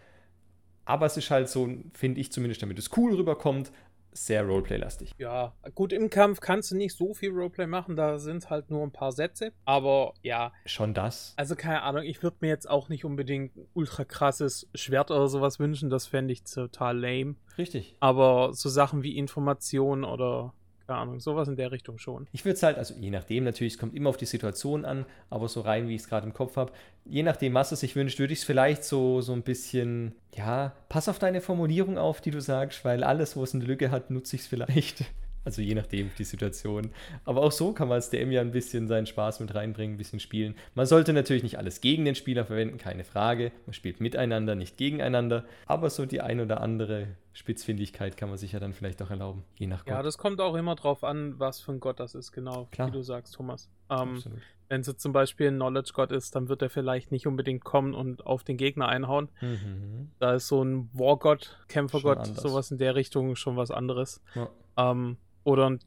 Aber 0.85 1.07
es 1.07 1.17
ist 1.17 1.31
halt 1.33 1.49
so, 1.49 1.69
finde 1.93 2.21
ich 2.21 2.31
zumindest, 2.31 2.63
damit 2.63 2.79
es 2.79 2.97
cool 2.97 3.15
rüberkommt, 3.15 3.73
sehr 4.17 4.45
Roleplay-lastig. 4.45 5.13
Ja, 5.19 5.55
gut, 5.75 5.93
im 5.93 6.11
Kampf 6.11 6.41
kannst 6.41 6.71
du 6.71 6.77
nicht 6.77 6.97
so 6.97 7.15
viel 7.15 7.31
Roleplay 7.31 7.67
machen, 7.67 7.97
da 7.97 8.19
sind 8.19 8.49
halt 8.51 8.71
nur 8.71 8.83
ein 8.83 8.93
paar 8.93 9.13
Sätze. 9.13 9.53
Aber 9.65 10.15
ja, 10.23 10.53
Schon 10.65 10.95
das. 10.95 11.35
also 11.37 11.55
keine 11.55 11.83
Ahnung, 11.83 12.03
ich 12.05 12.23
würde 12.23 12.39
mir 12.41 12.49
jetzt 12.49 12.69
auch 12.69 12.89
nicht 12.89 13.05
unbedingt 13.05 13.57
ein 13.57 13.67
ultra 13.75 14.05
krasses 14.05 14.69
Schwert 14.75 15.11
oder 15.11 15.29
sowas 15.29 15.59
wünschen, 15.59 15.91
das 15.91 16.07
fände 16.07 16.33
ich 16.33 16.45
total 16.45 16.99
lame. 16.99 17.37
Richtig. 17.59 17.97
Aber 18.01 18.53
so 18.53 18.69
Sachen 18.69 19.03
wie 19.03 19.17
Information 19.17 20.05
oder, 20.05 20.53
keine 20.87 21.01
Ahnung, 21.01 21.21
sowas 21.21 21.49
in 21.49 21.57
der 21.57 21.73
Richtung 21.73 21.99
schon. 21.99 22.27
Ich 22.33 22.45
würde 22.45 22.55
es 22.55 22.63
halt, 22.63 22.79
also 22.79 22.95
je 22.95 23.11
nachdem 23.11 23.45
natürlich, 23.45 23.75
es 23.75 23.79
kommt 23.79 23.95
immer 23.95 24.11
auf 24.11 24.17
die 24.17 24.27
Situation 24.27 24.85
an, 24.85 25.05
aber 25.31 25.49
so 25.49 25.61
rein, 25.61 25.89
wie 25.89 25.95
ich 25.95 26.03
es 26.03 26.09
gerade 26.09 26.27
im 26.27 26.33
Kopf 26.33 26.57
habe, 26.57 26.73
je 27.05 27.23
nachdem, 27.23 27.55
was 27.55 27.73
es 27.73 27.81
sich 27.81 27.97
wünscht, 27.97 28.19
würde 28.19 28.33
ich 28.33 28.41
es 28.41 28.45
vielleicht 28.45 28.85
so, 28.85 29.21
so 29.21 29.33
ein 29.33 29.43
bisschen, 29.43 30.15
ja, 30.35 30.73
pass 30.89 31.09
auf 31.09 31.19
deine 31.19 31.41
Formulierung 31.41 31.99
auf, 31.99 32.21
die 32.21 32.31
du 32.31 32.41
sagst, 32.41 32.85
weil 32.85 33.03
alles, 33.03 33.37
wo 33.37 33.43
es 33.43 33.55
eine 33.55 33.65
Lücke 33.65 33.91
hat, 33.91 34.11
nutze 34.11 34.37
ich 34.37 34.43
es 34.43 34.49
vielleicht. 34.49 35.05
Also 35.47 35.63
je 35.63 35.77
nachdem, 35.77 36.11
die 36.19 36.25
Situation. 36.25 36.91
Aber 37.25 37.43
auch 37.43 37.53
so 37.53 37.73
kann 37.73 37.87
man 37.87 37.95
als 37.95 38.11
DM 38.11 38.33
ja 38.33 38.41
ein 38.41 38.51
bisschen 38.51 38.89
seinen 38.89 39.07
Spaß 39.07 39.39
mit 39.39 39.55
reinbringen, 39.55 39.95
ein 39.95 39.97
bisschen 39.97 40.19
spielen. 40.19 40.57
Man 40.75 40.87
sollte 40.87 41.13
natürlich 41.13 41.45
nicht 41.45 41.57
alles 41.57 41.81
gegen 41.81 42.05
den 42.05 42.17
Spieler 42.17 42.45
verwenden, 42.45 42.79
keine 42.79 43.05
Frage. 43.05 43.53
Man 43.65 43.73
spielt 43.73 44.01
miteinander, 44.01 44.57
nicht 44.57 44.77
gegeneinander. 44.77 45.45
Aber 45.67 45.89
so 45.89 46.05
die 46.05 46.21
ein 46.21 46.41
oder 46.41 46.61
andere 46.61 47.07
Spitzfindigkeit 47.33 48.17
kann 48.17 48.29
man 48.29 48.39
sich 48.39 48.53
ja 48.53 48.59
dann 48.59 48.73
vielleicht 48.73 49.01
auch 49.03 49.11
erlauben, 49.11 49.45
je 49.57 49.69
nach 49.69 49.85
Gott. 49.85 49.95
Ja, 49.95 50.03
das 50.03 50.19
kommt 50.19 50.41
auch 50.41 50.57
immer 50.57 50.75
drauf 50.75 51.05
an, 51.05 51.39
was 51.39 51.61
für 51.61 51.71
ein 51.71 51.79
Gott 51.81 52.01
das 52.01 52.17
ist, 52.17 52.33
genau, 52.33 52.67
Klar. 52.73 52.89
wie 52.89 52.93
du 52.93 53.03
sagst, 53.03 53.35
Thomas. 53.35 53.69
Ähm, 53.89 54.21
wenn 54.69 54.81
es 54.81 54.89
jetzt 54.89 55.01
zum 55.01 55.13
Beispiel 55.13 55.49
ein 55.49 55.57
Knowledge-Gott 55.57 56.11
ist, 56.11 56.35
dann 56.35 56.49
wird 56.49 56.63
er 56.63 56.71
vielleicht 56.71 57.13
nicht 57.13 57.27
unbedingt 57.27 57.63
kommen 57.63 57.95
und 57.95 58.27
auf 58.27 58.43
den 58.43 58.57
Gegner 58.57 58.89
einhauen. 58.89 59.29
Mhm. 59.41 60.11
Da 60.19 60.35
ist 60.35 60.49
so 60.49 60.65
ein 60.65 60.91
Wargott, 60.93 61.59
Kämpfergott, 61.69 62.27
sowas 62.27 62.71
in 62.71 62.79
der 62.79 62.97
Richtung 62.97 63.37
schon 63.37 63.57
was 63.57 63.71
anderes. 63.71 64.21
Ja. 64.35 64.49
Ähm, 64.77 65.19
oder 65.47 65.71
ein 65.71 65.79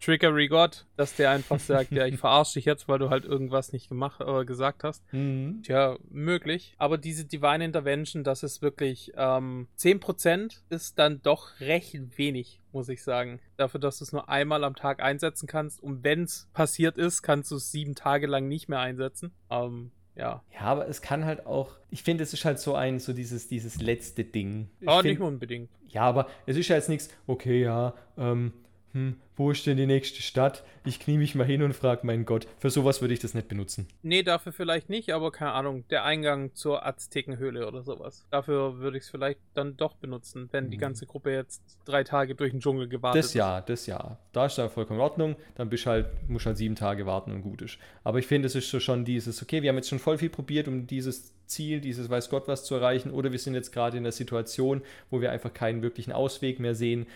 Trickery-Gott, 0.00 0.86
dass 0.96 1.16
der 1.16 1.30
einfach 1.30 1.58
sagt, 1.58 1.90
ja, 1.90 2.06
ich 2.06 2.16
verarsche 2.20 2.54
dich 2.54 2.64
jetzt, 2.64 2.88
weil 2.88 3.00
du 3.00 3.10
halt 3.10 3.24
irgendwas 3.24 3.72
nicht 3.72 3.88
gemacht 3.88 4.20
oder 4.20 4.44
gesagt 4.44 4.84
hast. 4.84 5.02
Mhm. 5.12 5.62
Tja, 5.64 5.96
möglich. 6.08 6.74
Aber 6.78 6.98
diese 6.98 7.24
Divine 7.24 7.64
Intervention, 7.64 8.22
das 8.24 8.44
ist 8.44 8.62
wirklich 8.62 9.12
ähm, 9.16 9.66
10% 9.78 10.60
ist 10.70 10.98
dann 11.00 11.20
doch 11.22 11.58
recht 11.60 12.16
wenig, 12.16 12.60
muss 12.72 12.88
ich 12.88 13.02
sagen. 13.02 13.40
Dafür, 13.56 13.80
dass 13.80 13.98
du 13.98 14.04
es 14.04 14.12
nur 14.12 14.28
einmal 14.28 14.62
am 14.62 14.76
Tag 14.76 15.02
einsetzen 15.02 15.48
kannst. 15.48 15.82
Und 15.82 16.04
wenn 16.04 16.22
es 16.22 16.48
passiert 16.52 16.96
ist, 16.96 17.22
kannst 17.22 17.50
du 17.50 17.56
es 17.56 17.72
sieben 17.72 17.96
Tage 17.96 18.28
lang 18.28 18.46
nicht 18.46 18.68
mehr 18.68 18.78
einsetzen. 18.80 19.32
Ähm, 19.50 19.90
ja. 20.14 20.42
Ja, 20.54 20.60
aber 20.60 20.88
es 20.88 21.02
kann 21.02 21.24
halt 21.24 21.44
auch, 21.44 21.72
ich 21.90 22.04
finde, 22.04 22.22
es 22.22 22.32
ist 22.32 22.44
halt 22.44 22.60
so 22.60 22.74
ein, 22.76 23.00
so 23.00 23.12
dieses, 23.12 23.48
dieses 23.48 23.80
letzte 23.80 24.22
Ding. 24.24 24.70
Ich 24.80 24.88
find- 24.88 25.04
nicht 25.04 25.20
unbedingt. 25.20 25.70
Ja, 25.88 26.02
aber 26.02 26.28
es 26.46 26.56
ist 26.56 26.68
ja 26.68 26.76
jetzt 26.76 26.88
nichts, 26.88 27.08
okay, 27.26 27.62
ja, 27.62 27.94
ähm, 28.16 28.52
hm, 28.92 29.16
wo 29.36 29.50
ist 29.50 29.66
denn 29.66 29.76
die 29.76 29.86
nächste 29.86 30.22
Stadt? 30.22 30.64
Ich 30.84 30.98
knie 30.98 31.18
mich 31.18 31.34
mal 31.34 31.44
hin 31.46 31.62
und 31.62 31.74
frage, 31.74 32.06
mein 32.06 32.24
Gott, 32.24 32.46
für 32.58 32.70
sowas 32.70 33.00
würde 33.00 33.14
ich 33.14 33.20
das 33.20 33.34
nicht 33.34 33.46
benutzen. 33.48 33.86
Nee, 34.02 34.22
dafür 34.22 34.52
vielleicht 34.52 34.88
nicht, 34.88 35.12
aber 35.12 35.30
keine 35.30 35.52
Ahnung, 35.52 35.84
der 35.90 36.04
Eingang 36.04 36.54
zur 36.54 36.84
Aztekenhöhle 36.86 37.66
oder 37.68 37.82
sowas. 37.82 38.26
Dafür 38.30 38.78
würde 38.78 38.96
ich 38.96 39.04
es 39.04 39.10
vielleicht 39.10 39.40
dann 39.54 39.76
doch 39.76 39.94
benutzen, 39.96 40.48
wenn 40.52 40.70
die 40.70 40.76
Mhm. 40.76 40.80
ganze 40.80 41.06
Gruppe 41.06 41.30
jetzt 41.32 41.60
drei 41.84 42.02
Tage 42.04 42.34
durch 42.34 42.50
den 42.52 42.60
Dschungel 42.60 42.88
gewartet 42.88 43.22
Das 43.22 43.34
ja, 43.34 43.60
das 43.60 43.86
ja. 43.86 44.18
Da 44.32 44.46
ist 44.46 44.58
ja 44.58 44.68
vollkommen 44.68 44.98
in 44.98 45.04
Ordnung. 45.04 45.36
Dann 45.56 45.68
bist 45.68 45.86
halt, 45.86 46.06
musst 46.28 46.46
halt 46.46 46.56
sieben 46.56 46.74
Tage 46.74 47.04
warten 47.06 47.30
und 47.32 47.42
gut 47.42 47.62
ist. 47.62 47.78
Aber 48.04 48.18
ich 48.18 48.26
finde, 48.26 48.46
es 48.46 48.54
ist 48.54 48.70
so 48.70 48.80
schon 48.80 49.04
dieses, 49.04 49.42
okay, 49.42 49.62
wir 49.62 49.68
haben 49.68 49.76
jetzt 49.76 49.88
schon 49.90 49.98
voll 49.98 50.18
viel 50.18 50.30
probiert, 50.30 50.66
um 50.68 50.86
dieses 50.86 51.34
Ziel, 51.46 51.80
dieses 51.80 52.08
weiß 52.10 52.28
Gott 52.30 52.48
was 52.48 52.64
zu 52.64 52.74
erreichen, 52.74 53.10
oder 53.10 53.32
wir 53.32 53.38
sind 53.38 53.54
jetzt 53.54 53.72
gerade 53.72 53.96
in 53.96 54.02
der 54.02 54.12
Situation, 54.12 54.82
wo 55.10 55.20
wir 55.20 55.30
einfach 55.30 55.52
keinen 55.52 55.82
wirklichen 55.82 56.12
Ausweg 56.12 56.60
mehr 56.60 56.74
sehen. 56.74 57.06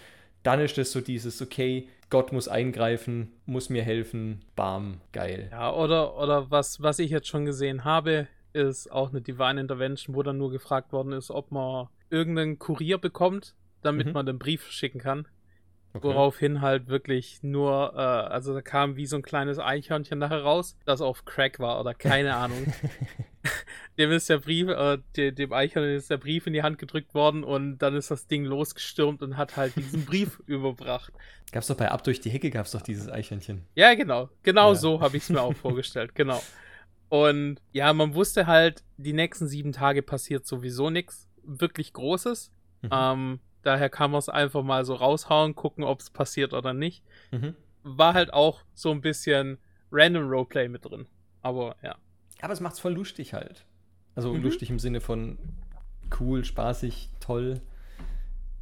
Dann 0.43 0.61
ist 0.61 0.77
es 0.79 0.93
so 0.93 1.01
dieses, 1.01 1.41
okay, 1.41 1.89
Gott 2.11 2.33
muss 2.33 2.49
eingreifen, 2.49 3.33
muss 3.47 3.71
mir 3.71 3.83
helfen, 3.83 4.45
bam, 4.57 5.01
geil. 5.13 5.49
Ja, 5.51 5.73
oder, 5.73 6.17
oder 6.19 6.51
was, 6.51 6.83
was 6.83 6.99
ich 6.99 7.11
jetzt 7.11 7.29
schon 7.29 7.45
gesehen 7.45 7.85
habe, 7.85 8.27
ist 8.53 8.91
auch 8.93 9.11
eine 9.11 9.23
Divine 9.23 9.61
Intervention, 9.61 10.15
wo 10.15 10.23
dann 10.23 10.39
nur 10.39 10.51
gefragt 10.51 10.93
worden 10.93 11.13
ist, 11.13 11.31
ob 11.31 11.53
man 11.53 11.89
irgendeinen 12.11 12.59
Kurier 12.59 12.99
bekommt, 12.99 13.55
damit 13.83 14.09
Mhm. 14.09 14.13
man 14.13 14.27
den 14.27 14.39
Brief 14.39 14.71
schicken 14.71 14.99
kann. 14.99 15.27
Okay. 15.95 16.05
Woraufhin 16.05 16.63
halt 16.63 16.87
wirklich 16.89 17.43
nur, 17.43 17.93
äh, 17.95 17.99
also 17.99 18.55
da 18.55 18.63
kam 18.63 18.97
wie 18.97 19.05
so 19.05 19.17
ein 19.17 19.23
kleines 19.23 19.59
Eichhörnchen 19.59 20.19
nachher 20.19 20.43
raus, 20.43 20.75
das 20.87 21.03
auf 21.03 21.27
Crack 21.27 21.59
war 21.61 21.79
oder 21.81 21.93
keine 21.93 22.35
Ahnung. 22.37 22.73
dem 23.99 24.11
ist 24.11 24.31
der 24.31 24.39
Brief, 24.39 24.69
äh, 24.69 24.99
de, 25.17 25.33
dem 25.33 25.53
Eichhörnchen 25.53 25.97
ist 25.97 26.09
der 26.11 26.17
Brief 26.17 26.47
in 26.47 26.55
die 26.55 26.63
Hand 26.63 26.79
gedrückt 26.79 27.13
worden 27.15 27.45
und 27.45 27.79
dann 27.79 27.95
ist 27.95 28.11
das 28.11 28.27
Ding 28.27 28.45
losgestürmt 28.45 29.23
und 29.23 29.37
hat 29.37 29.57
halt 29.57 29.77
diesen 29.77 30.07
Brief 30.07 30.39
überbracht. 30.47 31.13
Gab's 31.53 31.67
doch 31.67 31.77
bei 31.77 31.91
Ab 31.91 32.03
durch 32.05 32.21
die 32.21 32.31
Hecke, 32.31 32.49
gab's 32.51 32.71
doch 32.71 32.81
dieses 32.83 33.09
Eichhörnchen. 33.11 33.67
Ja, 33.75 33.95
genau. 33.95 34.31
Genau 34.43 34.71
Ja. 34.71 34.75
so 34.77 35.01
habe 35.03 35.19
ich 35.19 35.25
es 35.25 35.29
mir 35.29 35.43
auch 35.43 35.55
vorgestellt. 35.55 36.15
Genau. 36.15 36.43
Und 37.11 37.61
ja, 37.73 37.93
man 37.93 38.15
wusste 38.15 38.47
halt, 38.47 38.83
die 38.97 39.13
nächsten 39.13 39.47
sieben 39.47 39.73
Tage 39.73 40.03
passiert 40.03 40.47
sowieso 40.47 40.89
nichts 40.89 41.29
wirklich 41.45 41.93
Großes. 41.93 42.51
Mhm. 42.81 42.89
Ähm, 42.91 43.41
daher 43.63 43.89
kann 43.89 44.11
man 44.11 44.19
es 44.19 44.29
einfach 44.29 44.63
mal 44.63 44.85
so 44.85 44.95
raushauen, 44.95 45.55
gucken, 45.55 45.85
ob 45.85 46.01
es 46.01 46.11
passiert 46.11 46.53
oder 46.53 46.73
nicht. 46.75 47.03
Mhm. 47.31 47.55
War 47.83 48.15
halt 48.15 48.33
auch 48.33 48.61
so 48.75 48.91
ein 48.91 49.01
bisschen 49.01 49.59
Random 49.91 50.29
Roleplay 50.29 50.69
mit 50.69 50.85
drin. 50.85 51.07
Aber 51.43 51.77
ja. 51.83 51.97
Aber 52.41 52.53
es 52.53 52.61
macht's 52.61 52.81
voll 52.81 52.93
lustig 52.95 53.35
halt. 53.35 53.65
Also 54.15 54.33
Mhm. 54.33 54.43
lustig 54.43 54.71
im 54.71 54.79
Sinne 54.79 55.01
von 55.01 55.39
cool, 56.21 56.45
spaßig, 56.45 57.09
toll. 57.21 57.61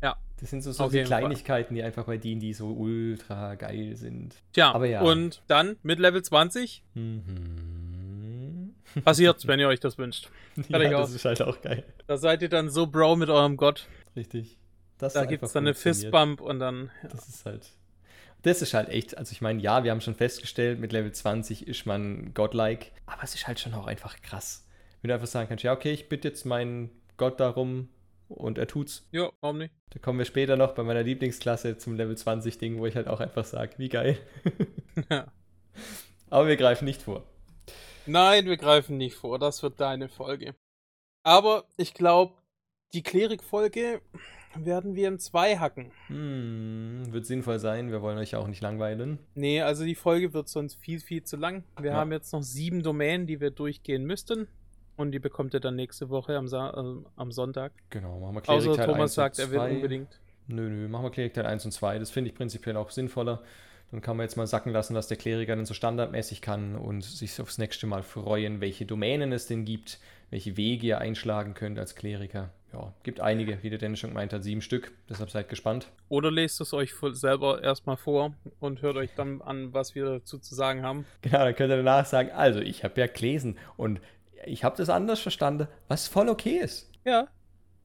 Ja. 0.02 0.16
Das 0.38 0.48
sind 0.50 0.62
so, 0.62 0.72
so 0.72 0.88
die 0.88 0.96
jeden 0.98 1.08
Fall. 1.08 1.20
Kleinigkeiten, 1.20 1.74
die 1.74 1.82
einfach 1.82 2.04
bei 2.04 2.16
denen, 2.16 2.40
die 2.40 2.54
so 2.54 2.68
ultra 2.72 3.56
geil 3.56 3.96
sind. 3.96 4.34
Tja, 4.52 4.72
Aber 4.72 4.86
ja. 4.86 5.02
und 5.02 5.42
dann 5.48 5.76
mit 5.82 5.98
Level 5.98 6.22
20 6.22 6.82
Mhm. 6.94 8.74
passiert's, 9.04 9.46
wenn 9.46 9.60
ihr 9.60 9.68
euch 9.68 9.80
das 9.80 9.98
wünscht. 9.98 10.30
Ja, 10.68 10.78
das 10.78 11.12
ist 11.12 11.24
halt 11.24 11.42
auch 11.42 11.60
geil. 11.60 11.84
Da 12.06 12.16
seid 12.16 12.42
ihr 12.42 12.48
dann 12.48 12.70
so 12.70 12.86
Bro 12.86 13.16
mit 13.16 13.28
eurem 13.28 13.56
Gott. 13.56 13.86
Richtig. 14.16 14.56
Das 15.00 15.14
Da 15.14 15.20
einfach 15.20 15.30
gibt's 15.30 15.52
dann 15.52 15.64
eine. 15.64 15.74
Fistbump 15.74 16.40
und 16.40 16.58
dann. 16.60 16.90
Ja. 17.02 17.08
Das 17.08 17.28
ist 17.28 17.44
halt. 17.46 17.72
Das 18.42 18.62
ist 18.62 18.72
halt 18.72 18.88
echt, 18.88 19.18
also 19.18 19.32
ich 19.32 19.42
meine, 19.42 19.60
ja, 19.60 19.84
wir 19.84 19.90
haben 19.90 20.00
schon 20.00 20.14
festgestellt, 20.14 20.80
mit 20.80 20.92
Level 20.92 21.12
20 21.12 21.68
ist 21.68 21.84
man 21.84 22.32
godlike, 22.32 22.86
aber 23.04 23.22
es 23.22 23.34
ist 23.34 23.46
halt 23.46 23.60
schon 23.60 23.74
auch 23.74 23.86
einfach 23.86 24.22
krass. 24.22 24.66
Wenn 25.02 25.08
du 25.08 25.14
einfach 25.14 25.26
sagen 25.26 25.48
kannst, 25.48 25.62
ja, 25.62 25.74
okay, 25.74 25.92
ich 25.92 26.08
bitte 26.08 26.28
jetzt 26.28 26.46
meinen 26.46 26.90
Gott 27.18 27.38
darum 27.38 27.90
und 28.28 28.56
er 28.56 28.66
tut's. 28.66 29.06
Ja, 29.12 29.30
warum 29.40 29.58
nicht? 29.58 29.74
Da 29.90 29.98
kommen 29.98 30.18
wir 30.18 30.24
später 30.24 30.56
noch 30.56 30.72
bei 30.72 30.82
meiner 30.82 31.02
Lieblingsklasse 31.02 31.76
zum 31.76 31.96
Level 31.96 32.16
20 32.16 32.56
Ding, 32.56 32.78
wo 32.78 32.86
ich 32.86 32.96
halt 32.96 33.08
auch 33.08 33.20
einfach 33.20 33.44
sage, 33.44 33.74
wie 33.78 33.88
geil. 33.88 34.18
Ja. 35.08 35.32
Aber 36.30 36.48
wir 36.48 36.56
greifen 36.56 36.84
nicht 36.84 37.02
vor. 37.02 37.24
Nein, 38.06 38.46
wir 38.46 38.56
greifen 38.56 38.96
nicht 38.96 39.16
vor. 39.16 39.38
Das 39.38 39.62
wird 39.62 39.80
deine 39.80 40.08
Folge. 40.08 40.54
Aber 41.22 41.64
ich 41.76 41.94
glaube, 41.94 42.34
die 42.92 43.02
Klerik-Folge 43.02 44.00
werden 44.56 44.94
wir 44.94 45.08
in 45.08 45.18
zwei 45.18 45.56
hacken. 45.58 45.90
Hm, 46.08 47.04
wird 47.12 47.26
sinnvoll 47.26 47.58
sein, 47.58 47.90
wir 47.90 48.02
wollen 48.02 48.18
euch 48.18 48.32
ja 48.32 48.38
auch 48.38 48.48
nicht 48.48 48.62
langweilen. 48.62 49.18
Nee, 49.34 49.62
also 49.62 49.84
die 49.84 49.94
Folge 49.94 50.32
wird 50.34 50.48
sonst 50.48 50.74
viel, 50.76 51.00
viel 51.00 51.22
zu 51.22 51.36
lang. 51.36 51.64
Wir 51.80 51.90
Ja. 51.92 51.96
haben 51.96 52.12
jetzt 52.12 52.32
noch 52.32 52.42
sieben 52.42 52.82
Domänen, 52.82 53.26
die 53.26 53.40
wir 53.40 53.50
durchgehen 53.50 54.04
müssten. 54.04 54.48
Und 54.96 55.12
die 55.12 55.18
bekommt 55.18 55.54
ihr 55.54 55.60
dann 55.60 55.76
nächste 55.76 56.10
Woche 56.10 56.36
am, 56.36 56.46
Sa 56.46 56.70
äh, 56.70 57.02
am 57.16 57.32
Sonntag. 57.32 57.72
Genau, 57.88 58.20
machen 58.20 58.34
wir 58.34 58.48
Außer 58.50 58.74
Teil 58.74 58.86
Thomas 58.86 59.02
1 59.02 59.14
sagt, 59.14 59.38
er 59.38 59.50
will 59.50 59.58
2. 59.58 59.70
unbedingt. 59.76 60.20
Nö, 60.46 60.68
nö, 60.68 60.88
machen 60.88 61.04
wir 61.04 61.10
Klerikteil 61.10 61.46
1 61.46 61.64
und 61.64 61.70
2. 61.70 61.98
Das 61.98 62.10
finde 62.10 62.28
ich 62.30 62.36
prinzipiell 62.36 62.76
auch 62.76 62.90
sinnvoller. 62.90 63.40
Dann 63.92 64.02
kann 64.02 64.16
man 64.16 64.24
jetzt 64.24 64.36
mal 64.36 64.46
sacken 64.46 64.72
lassen, 64.72 64.94
was 64.94 65.08
der 65.08 65.16
Kleriker 65.16 65.56
dann 65.56 65.64
so 65.64 65.74
standardmäßig 65.74 66.42
kann 66.42 66.76
und 66.76 67.02
sich 67.02 67.40
aufs 67.40 67.56
nächste 67.58 67.86
Mal 67.86 68.02
freuen, 68.02 68.60
welche 68.60 68.84
Domänen 68.84 69.32
es 69.32 69.46
denn 69.46 69.64
gibt, 69.64 70.00
welche 70.30 70.56
Wege 70.56 70.86
ihr 70.86 70.98
einschlagen 70.98 71.54
könnt 71.54 71.78
als 71.78 71.94
Kleriker. 71.94 72.50
Ja, 72.72 72.92
gibt 73.02 73.20
einige, 73.20 73.62
wie 73.62 73.70
der 73.70 73.80
Dennis 73.80 73.98
schon 73.98 74.10
gemeint 74.10 74.32
hat, 74.32 74.44
sieben 74.44 74.62
Stück. 74.62 74.92
Deshalb 75.08 75.30
seid 75.30 75.48
gespannt. 75.48 75.88
Oder 76.08 76.30
lest 76.30 76.60
es 76.60 76.72
euch 76.72 76.94
selber 77.12 77.62
erstmal 77.62 77.96
vor 77.96 78.34
und 78.60 78.80
hört 78.80 78.96
euch 78.96 79.10
dann 79.16 79.42
an, 79.42 79.74
was 79.74 79.96
wir 79.96 80.04
dazu 80.04 80.38
zu 80.38 80.54
sagen 80.54 80.82
haben. 80.82 81.04
Genau, 81.22 81.38
dann 81.38 81.56
könnt 81.56 81.72
ihr 81.72 81.78
danach 81.78 82.06
sagen, 82.06 82.30
also 82.30 82.60
ich 82.60 82.84
habe 82.84 83.00
ja 83.00 83.08
gelesen 83.08 83.58
und 83.76 84.00
ich 84.46 84.62
habe 84.62 84.76
das 84.76 84.88
anders 84.88 85.20
verstanden, 85.20 85.66
was 85.88 86.06
voll 86.06 86.28
okay 86.28 86.58
ist. 86.58 86.90
Ja, 87.04 87.26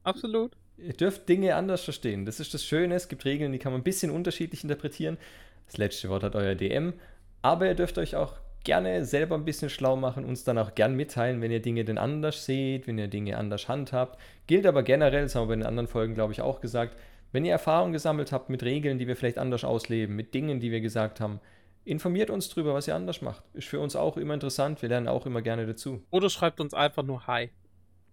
absolut. 0.04 0.52
Ihr 0.78 0.94
dürft 0.94 1.28
Dinge 1.30 1.56
anders 1.56 1.84
verstehen. 1.84 2.26
Das 2.26 2.40
ist 2.40 2.54
das 2.54 2.64
Schöne. 2.64 2.96
Es 2.96 3.08
gibt 3.08 3.26
Regeln, 3.26 3.54
die 3.54 3.60
kann 3.60 3.72
man 3.72 3.82
ein 3.82 3.86
bisschen 3.86 4.12
unterschiedlich 4.12 4.64
interpretieren. 4.64 5.18
Das 5.66 5.78
letzte 5.78 6.10
Wort 6.10 6.24
hat 6.24 6.36
euer 6.36 6.54
DM. 6.54 6.94
Aber 7.42 7.66
ihr 7.66 7.76
dürft 7.76 7.98
euch 7.98 8.16
auch 8.16 8.38
gerne 8.66 9.06
selber 9.06 9.36
ein 9.36 9.46
bisschen 9.46 9.70
schlau 9.70 9.96
machen, 9.96 10.26
uns 10.26 10.44
dann 10.44 10.58
auch 10.58 10.76
gern 10.76 10.96
mitteilen, 10.96 11.42
wenn 11.42 11.52
ihr 11.52 11.62
Dinge 11.62 11.86
denn 11.86 11.98
anders 11.98 12.46
seht, 12.46 12.88
wenn 12.88 12.98
ihr 12.98 13.08
Dinge 13.08 13.38
anders 13.38 13.70
handhabt. 13.70 14.20
Gilt 14.48 14.66
aber 14.66 14.84
generell, 14.84 15.24
das 15.24 15.36
haben 15.36 15.44
wir 15.44 15.56
bei 15.56 15.56
den 15.56 15.66
anderen 15.66 15.88
Folgen, 15.88 16.14
glaube 16.14 16.34
ich, 16.34 16.42
auch 16.42 16.60
gesagt, 16.60 16.98
wenn 17.32 17.46
ihr 17.46 17.54
Erfahrung 17.54 17.92
gesammelt 17.92 18.32
habt 18.32 18.50
mit 18.50 18.64
Regeln, 18.64 18.98
die 18.98 19.08
wir 19.08 19.16
vielleicht 19.16 19.38
anders 19.38 19.64
ausleben, 19.64 20.16
mit 20.16 20.34
Dingen, 20.34 20.60
die 20.60 20.72
wir 20.72 20.82
gesagt 20.82 21.22
haben, 21.22 21.40
informiert 21.86 22.30
uns 22.30 22.50
drüber, 22.50 22.74
was 22.74 22.88
ihr 22.88 22.96
anders 22.96 23.22
macht. 23.22 23.44
Ist 23.54 23.68
für 23.68 23.80
uns 23.80 23.96
auch 23.96 24.18
immer 24.18 24.34
interessant. 24.34 24.82
Wir 24.82 24.90
lernen 24.90 25.08
auch 25.08 25.26
immer 25.26 25.42
gerne 25.42 25.66
dazu. 25.66 26.04
Oder 26.12 26.30
schreibt 26.30 26.60
uns 26.60 26.74
einfach 26.74 27.04
nur 27.04 27.28
Hi. 27.28 27.52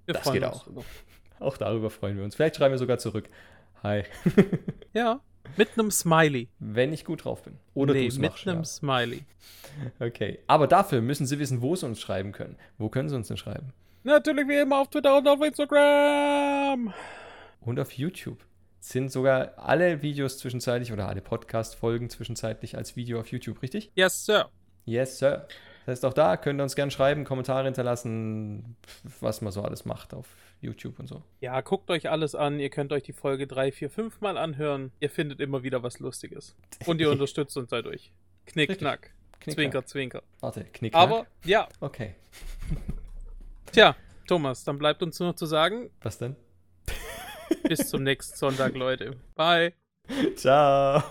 Wir 0.04 0.14
Das 0.14 0.24
freuen 0.24 0.40
geht 0.40 0.44
uns 0.44 0.56
auch. 0.56 0.84
Auch 1.40 1.56
darüber 1.56 1.90
freuen 1.90 2.16
wir 2.16 2.24
uns. 2.24 2.36
Vielleicht 2.36 2.56
schreiben 2.56 2.74
wir 2.74 2.78
sogar 2.78 2.98
zurück. 2.98 3.28
Hi. 3.82 4.04
Ja, 4.92 5.20
Mit 5.56 5.78
einem 5.78 5.90
Smiley. 5.90 6.48
Wenn 6.58 6.92
ich 6.92 7.04
gut 7.04 7.24
drauf 7.24 7.42
bin. 7.42 7.58
Oder 7.74 7.92
nee, 7.94 8.08
du 8.08 8.20
mit 8.20 8.30
machst. 8.30 8.46
einem 8.48 8.58
Ja. 8.60 8.64
Smiley. 8.64 9.24
Okay. 10.00 10.38
Aber 10.48 10.66
dafür 10.66 11.00
müssen 11.00 11.26
sie 11.26 11.38
wissen, 11.38 11.62
wo 11.62 11.74
sie 11.76 11.86
uns 11.86 11.98
schreiben 12.00 12.32
können. 12.32 12.56
Wo 12.78 12.88
können 12.90 13.08
sie 13.08 13.16
uns 13.16 13.28
denn 13.28 13.36
schreiben? 13.38 13.72
Natürlich 14.04 14.46
wie 14.46 14.58
immer 14.60 14.80
auf 14.80 14.90
Twitter 14.90 15.16
und 15.16 15.26
auf 15.26 15.40
Instagram. 15.42 16.92
Und 17.60 17.80
auf 17.80 17.92
YouTube. 17.92 18.38
Sind 18.80 19.10
sogar 19.12 19.52
alle 19.58 20.02
Videos 20.02 20.38
zwischenzeitlich 20.38 20.92
oder 20.92 21.08
alle 21.08 21.22
Podcast-Folgen 21.22 22.10
zwischenzeitlich 22.10 22.76
als 22.76 22.96
Video 22.96 23.20
auf 23.20 23.28
YouTube, 23.28 23.62
richtig? 23.62 23.92
Yes, 23.94 24.26
Sir. 24.26 24.50
Yes, 24.84 25.18
Sir. 25.18 25.46
Das 25.86 25.92
heißt, 25.92 26.04
auch 26.04 26.14
da 26.14 26.36
könnt 26.36 26.60
ihr 26.60 26.64
uns 26.64 26.74
gerne 26.76 26.90
schreiben, 26.90 27.24
Kommentare 27.24 27.64
hinterlassen, 27.64 28.76
was 29.20 29.40
man 29.40 29.52
so 29.52 29.62
alles 29.62 29.84
macht 29.84 30.12
auf 30.14 30.26
YouTube 30.62 30.98
und 30.98 31.06
so. 31.08 31.22
Ja, 31.40 31.60
guckt 31.60 31.90
euch 31.90 32.08
alles 32.10 32.34
an. 32.34 32.58
Ihr 32.60 32.70
könnt 32.70 32.92
euch 32.92 33.02
die 33.02 33.12
Folge 33.12 33.46
3, 33.46 33.72
4, 33.72 33.90
5 33.90 34.20
Mal 34.20 34.36
anhören. 34.38 34.92
Ihr 35.00 35.10
findet 35.10 35.40
immer 35.40 35.62
wieder 35.62 35.82
was 35.82 35.98
Lustiges. 36.00 36.56
Und 36.86 37.00
ihr 37.00 37.10
unterstützt 37.12 37.56
uns 37.56 37.68
dadurch. 37.70 38.12
Knick, 38.46 38.70
Richtig. 38.70 38.78
knack. 38.86 39.10
Knick, 39.40 39.54
Zwinker, 39.56 39.78
knack. 39.80 39.88
zwinker. 39.88 40.22
Warte, 40.40 40.64
knick, 40.64 40.94
Aber, 40.94 41.24
knack. 41.24 41.28
ja. 41.44 41.68
Okay. 41.80 42.14
Tja, 43.72 43.96
Thomas, 44.28 44.62
dann 44.64 44.78
bleibt 44.78 45.02
uns 45.02 45.18
nur 45.18 45.30
noch 45.30 45.36
zu 45.36 45.46
sagen, 45.46 45.90
Was 46.02 46.18
denn? 46.18 46.36
bis 47.68 47.88
zum 47.88 48.02
nächsten 48.04 48.36
Sonntag, 48.36 48.74
Leute. 48.74 49.16
Bye. 49.34 49.72
Ciao. 50.36 51.02